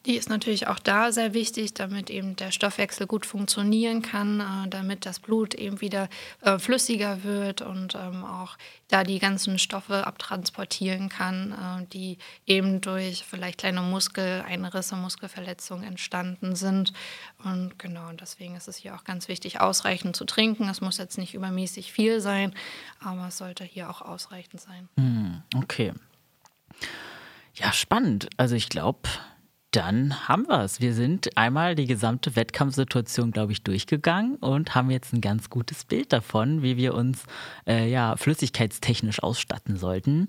Die 0.09 0.17
ist 0.17 0.31
natürlich 0.31 0.69
auch 0.69 0.79
da 0.79 1.13
sehr 1.13 1.35
wichtig, 1.35 1.75
damit 1.75 2.09
eben 2.09 2.35
der 2.35 2.51
Stoffwechsel 2.51 3.07
gut 3.07 3.27
funktionieren 3.27 4.01
kann, 4.01 4.41
äh, 4.41 4.69
damit 4.71 5.05
das 5.05 5.21
Blut 5.21 5.53
eben 5.53 5.83
wieder 5.83 6.09
äh, 6.41 6.59
flüssiger 6.59 7.25
wird 7.25 7.61
und 7.61 7.95
ähm, 7.95 8.25
auch 8.25 8.57
da 8.89 9.05
die 9.05 9.19
ganzen 9.19 9.59
Stoffe 9.59 10.07
abtransportieren 10.07 11.11
kann, 11.11 11.53
äh, 11.53 11.87
die 11.93 12.17
eben 12.47 12.81
durch 12.81 13.23
vielleicht 13.29 13.59
kleine 13.59 13.83
Muskeleinrisse, 13.83 14.97
Muskelverletzungen 14.97 15.85
entstanden 15.85 16.57
sind. 16.57 16.95
Und 17.45 17.79
genau, 17.79 18.11
deswegen 18.13 18.57
ist 18.57 18.67
es 18.67 18.79
hier 18.79 18.95
auch 18.95 19.05
ganz 19.05 19.29
wichtig, 19.29 19.61
ausreichend 19.61 20.17
zu 20.17 20.25
trinken. 20.25 20.71
Es 20.71 20.81
muss 20.81 20.97
jetzt 20.97 21.19
nicht 21.19 21.35
übermäßig 21.35 21.93
viel 21.93 22.23
sein, 22.23 22.55
aber 22.99 23.29
es 23.29 23.37
sollte 23.37 23.63
hier 23.63 23.91
auch 23.91 24.01
ausreichend 24.01 24.63
sein. 24.63 24.89
Hm, 24.97 25.43
okay. 25.55 25.93
Ja, 27.53 27.75
spannend. 27.75 28.31
Also 28.39 28.55
ich 28.55 28.71
glaube, 28.71 29.01
dann 29.79 30.29
haben 30.29 30.49
wir 30.49 30.65
es. 30.65 30.81
Wir 30.81 30.93
sind 30.93 31.37
einmal 31.37 31.77
die 31.77 31.87
gesamte 31.87 32.35
Wettkampfsituation, 32.35 33.31
glaube 33.31 33.53
ich, 33.53 33.63
durchgegangen 33.63 34.35
und 34.37 34.75
haben 34.75 34.91
jetzt 34.91 35.13
ein 35.13 35.21
ganz 35.21 35.51
gutes 35.51 35.85
Bild 35.85 36.13
davon, 36.13 36.63
wie 36.63 36.77
wir 36.77 36.95
uns 36.95 37.23
äh, 37.67 37.89
ja, 37.89 38.17
flüssigkeitstechnisch 38.17 39.23
ausstatten 39.23 39.77
sollten. 39.77 40.29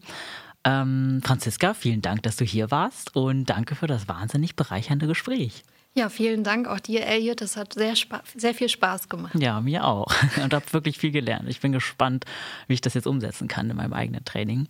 Ähm, 0.64 1.22
Franziska, 1.24 1.74
vielen 1.74 2.02
Dank, 2.02 2.22
dass 2.24 2.36
du 2.36 2.46
hier 2.46 2.70
warst 2.70 3.16
und 3.16 3.46
danke 3.46 3.74
für 3.74 3.88
das 3.88 4.08
wahnsinnig 4.08 4.56
bereichernde 4.56 5.08
Gespräch. 5.08 5.64
Ja, 5.96 6.10
vielen 6.10 6.44
Dank 6.44 6.68
auch 6.68 6.80
dir, 6.80 7.06
Elliot. 7.06 7.42
Das 7.42 7.58
hat 7.58 7.74
sehr, 7.74 7.96
sehr 8.36 8.54
viel 8.54 8.70
Spaß 8.70 9.10
gemacht. 9.10 9.34
Ja, 9.36 9.60
mir 9.60 9.86
auch. 9.86 10.14
Und 10.44 10.54
habe 10.54 10.72
wirklich 10.72 11.00
viel 11.00 11.12
gelernt. 11.12 11.50
Ich 11.50 11.60
bin 11.60 11.72
gespannt, 11.72 12.26
wie 12.68 12.76
ich 12.76 12.82
das 12.82 12.94
jetzt 12.94 13.08
umsetzen 13.08 13.48
kann 13.48 13.70
in 13.70 13.76
meinem 13.76 13.94
eigenen 13.94 14.24
Training. 14.24 14.68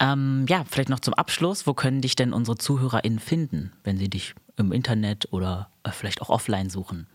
Ähm, 0.00 0.46
ja, 0.48 0.64
vielleicht 0.68 0.88
noch 0.88 1.00
zum 1.00 1.14
Abschluss. 1.14 1.66
Wo 1.66 1.74
können 1.74 2.00
dich 2.00 2.16
denn 2.16 2.32
unsere 2.32 2.56
ZuhörerInnen 2.56 3.18
finden, 3.18 3.72
wenn 3.84 3.98
sie 3.98 4.08
dich 4.08 4.34
im 4.56 4.72
Internet 4.72 5.32
oder 5.32 5.70
äh, 5.82 5.90
vielleicht 5.90 6.22
auch 6.22 6.28
offline 6.28 6.70
suchen? 6.70 7.06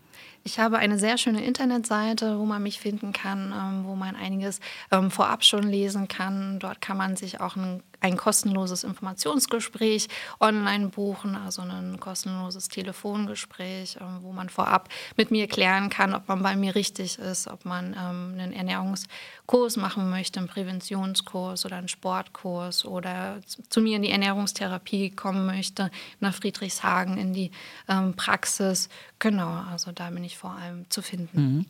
Ich 0.46 0.58
habe 0.58 0.78
eine 0.78 0.98
sehr 0.98 1.16
schöne 1.16 1.42
Internetseite, 1.42 2.38
wo 2.38 2.44
man 2.44 2.62
mich 2.62 2.78
finden 2.78 3.14
kann, 3.14 3.52
ähm, 3.56 3.84
wo 3.86 3.96
man 3.96 4.14
einiges 4.14 4.60
ähm, 4.90 5.10
vorab 5.10 5.42
schon 5.42 5.62
lesen 5.62 6.06
kann. 6.06 6.58
Dort 6.58 6.82
kann 6.82 6.98
man 6.98 7.16
sich 7.16 7.40
auch 7.40 7.56
ein, 7.56 7.82
ein 8.04 8.18
kostenloses 8.18 8.84
Informationsgespräch 8.84 10.08
online 10.38 10.88
buchen, 10.88 11.36
also 11.36 11.62
ein 11.62 11.98
kostenloses 11.98 12.68
Telefongespräch, 12.68 13.96
ähm, 13.98 14.18
wo 14.20 14.32
man 14.32 14.50
vorab 14.50 14.90
mit 15.16 15.30
mir 15.30 15.48
klären 15.48 15.88
kann, 15.88 16.14
ob 16.14 16.28
man 16.28 16.42
bei 16.42 16.54
mir 16.54 16.74
richtig 16.74 17.18
ist, 17.18 17.48
ob 17.48 17.64
man 17.64 17.94
ähm, 17.94 18.34
einen 18.38 18.52
Ernährungskurs 18.52 19.78
machen 19.78 20.10
möchte, 20.10 20.38
einen 20.38 20.48
Präventionskurs 20.48 21.64
oder 21.64 21.76
einen 21.76 21.88
Sportkurs 21.88 22.84
oder 22.84 23.40
zu 23.70 23.80
mir 23.80 23.96
in 23.96 24.02
die 24.02 24.10
Ernährungstherapie 24.10 25.08
kommen 25.08 25.46
möchte, 25.46 25.90
nach 26.20 26.34
Friedrichshagen 26.34 27.16
in 27.16 27.32
die 27.32 27.52
ähm, 27.88 28.12
Praxis. 28.12 28.90
Genau, 29.18 29.64
also 29.70 29.92
da 29.92 30.10
bin 30.10 30.24
ich 30.24 30.36
vor 30.36 30.50
allem 30.50 30.84
zu 30.90 31.00
finden. 31.00 31.40
Mhm. 31.40 31.66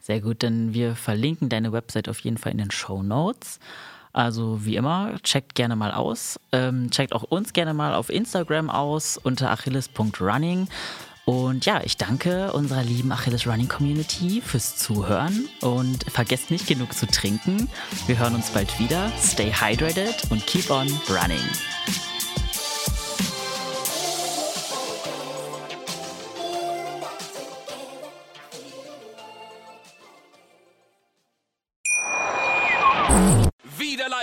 Sehr 0.00 0.20
gut, 0.20 0.42
denn 0.42 0.74
wir 0.74 0.96
verlinken 0.96 1.48
deine 1.48 1.70
Website 1.70 2.08
auf 2.08 2.18
jeden 2.20 2.38
Fall 2.38 2.50
in 2.50 2.58
den 2.58 2.72
Show 2.72 3.04
Notes. 3.04 3.60
Also 4.16 4.64
wie 4.64 4.76
immer, 4.76 5.12
checkt 5.22 5.54
gerne 5.54 5.76
mal 5.76 5.92
aus. 5.92 6.40
Ähm, 6.50 6.90
checkt 6.90 7.12
auch 7.12 7.22
uns 7.22 7.52
gerne 7.52 7.74
mal 7.74 7.94
auf 7.94 8.08
Instagram 8.08 8.70
aus 8.70 9.18
unter 9.18 9.50
achilles.running. 9.50 10.68
Und 11.26 11.66
ja, 11.66 11.82
ich 11.84 11.98
danke 11.98 12.50
unserer 12.52 12.82
lieben 12.82 13.12
Achilles 13.12 13.46
Running 13.46 13.68
Community 13.68 14.40
fürs 14.40 14.76
Zuhören 14.78 15.50
und 15.60 16.10
vergesst 16.10 16.50
nicht 16.50 16.66
genug 16.66 16.94
zu 16.94 17.06
trinken. 17.06 17.68
Wir 18.06 18.18
hören 18.18 18.34
uns 18.34 18.48
bald 18.48 18.78
wieder. 18.78 19.12
Stay 19.20 19.52
hydrated 19.52 20.30
und 20.30 20.46
keep 20.46 20.70
on 20.70 20.88
running. 21.10 22.05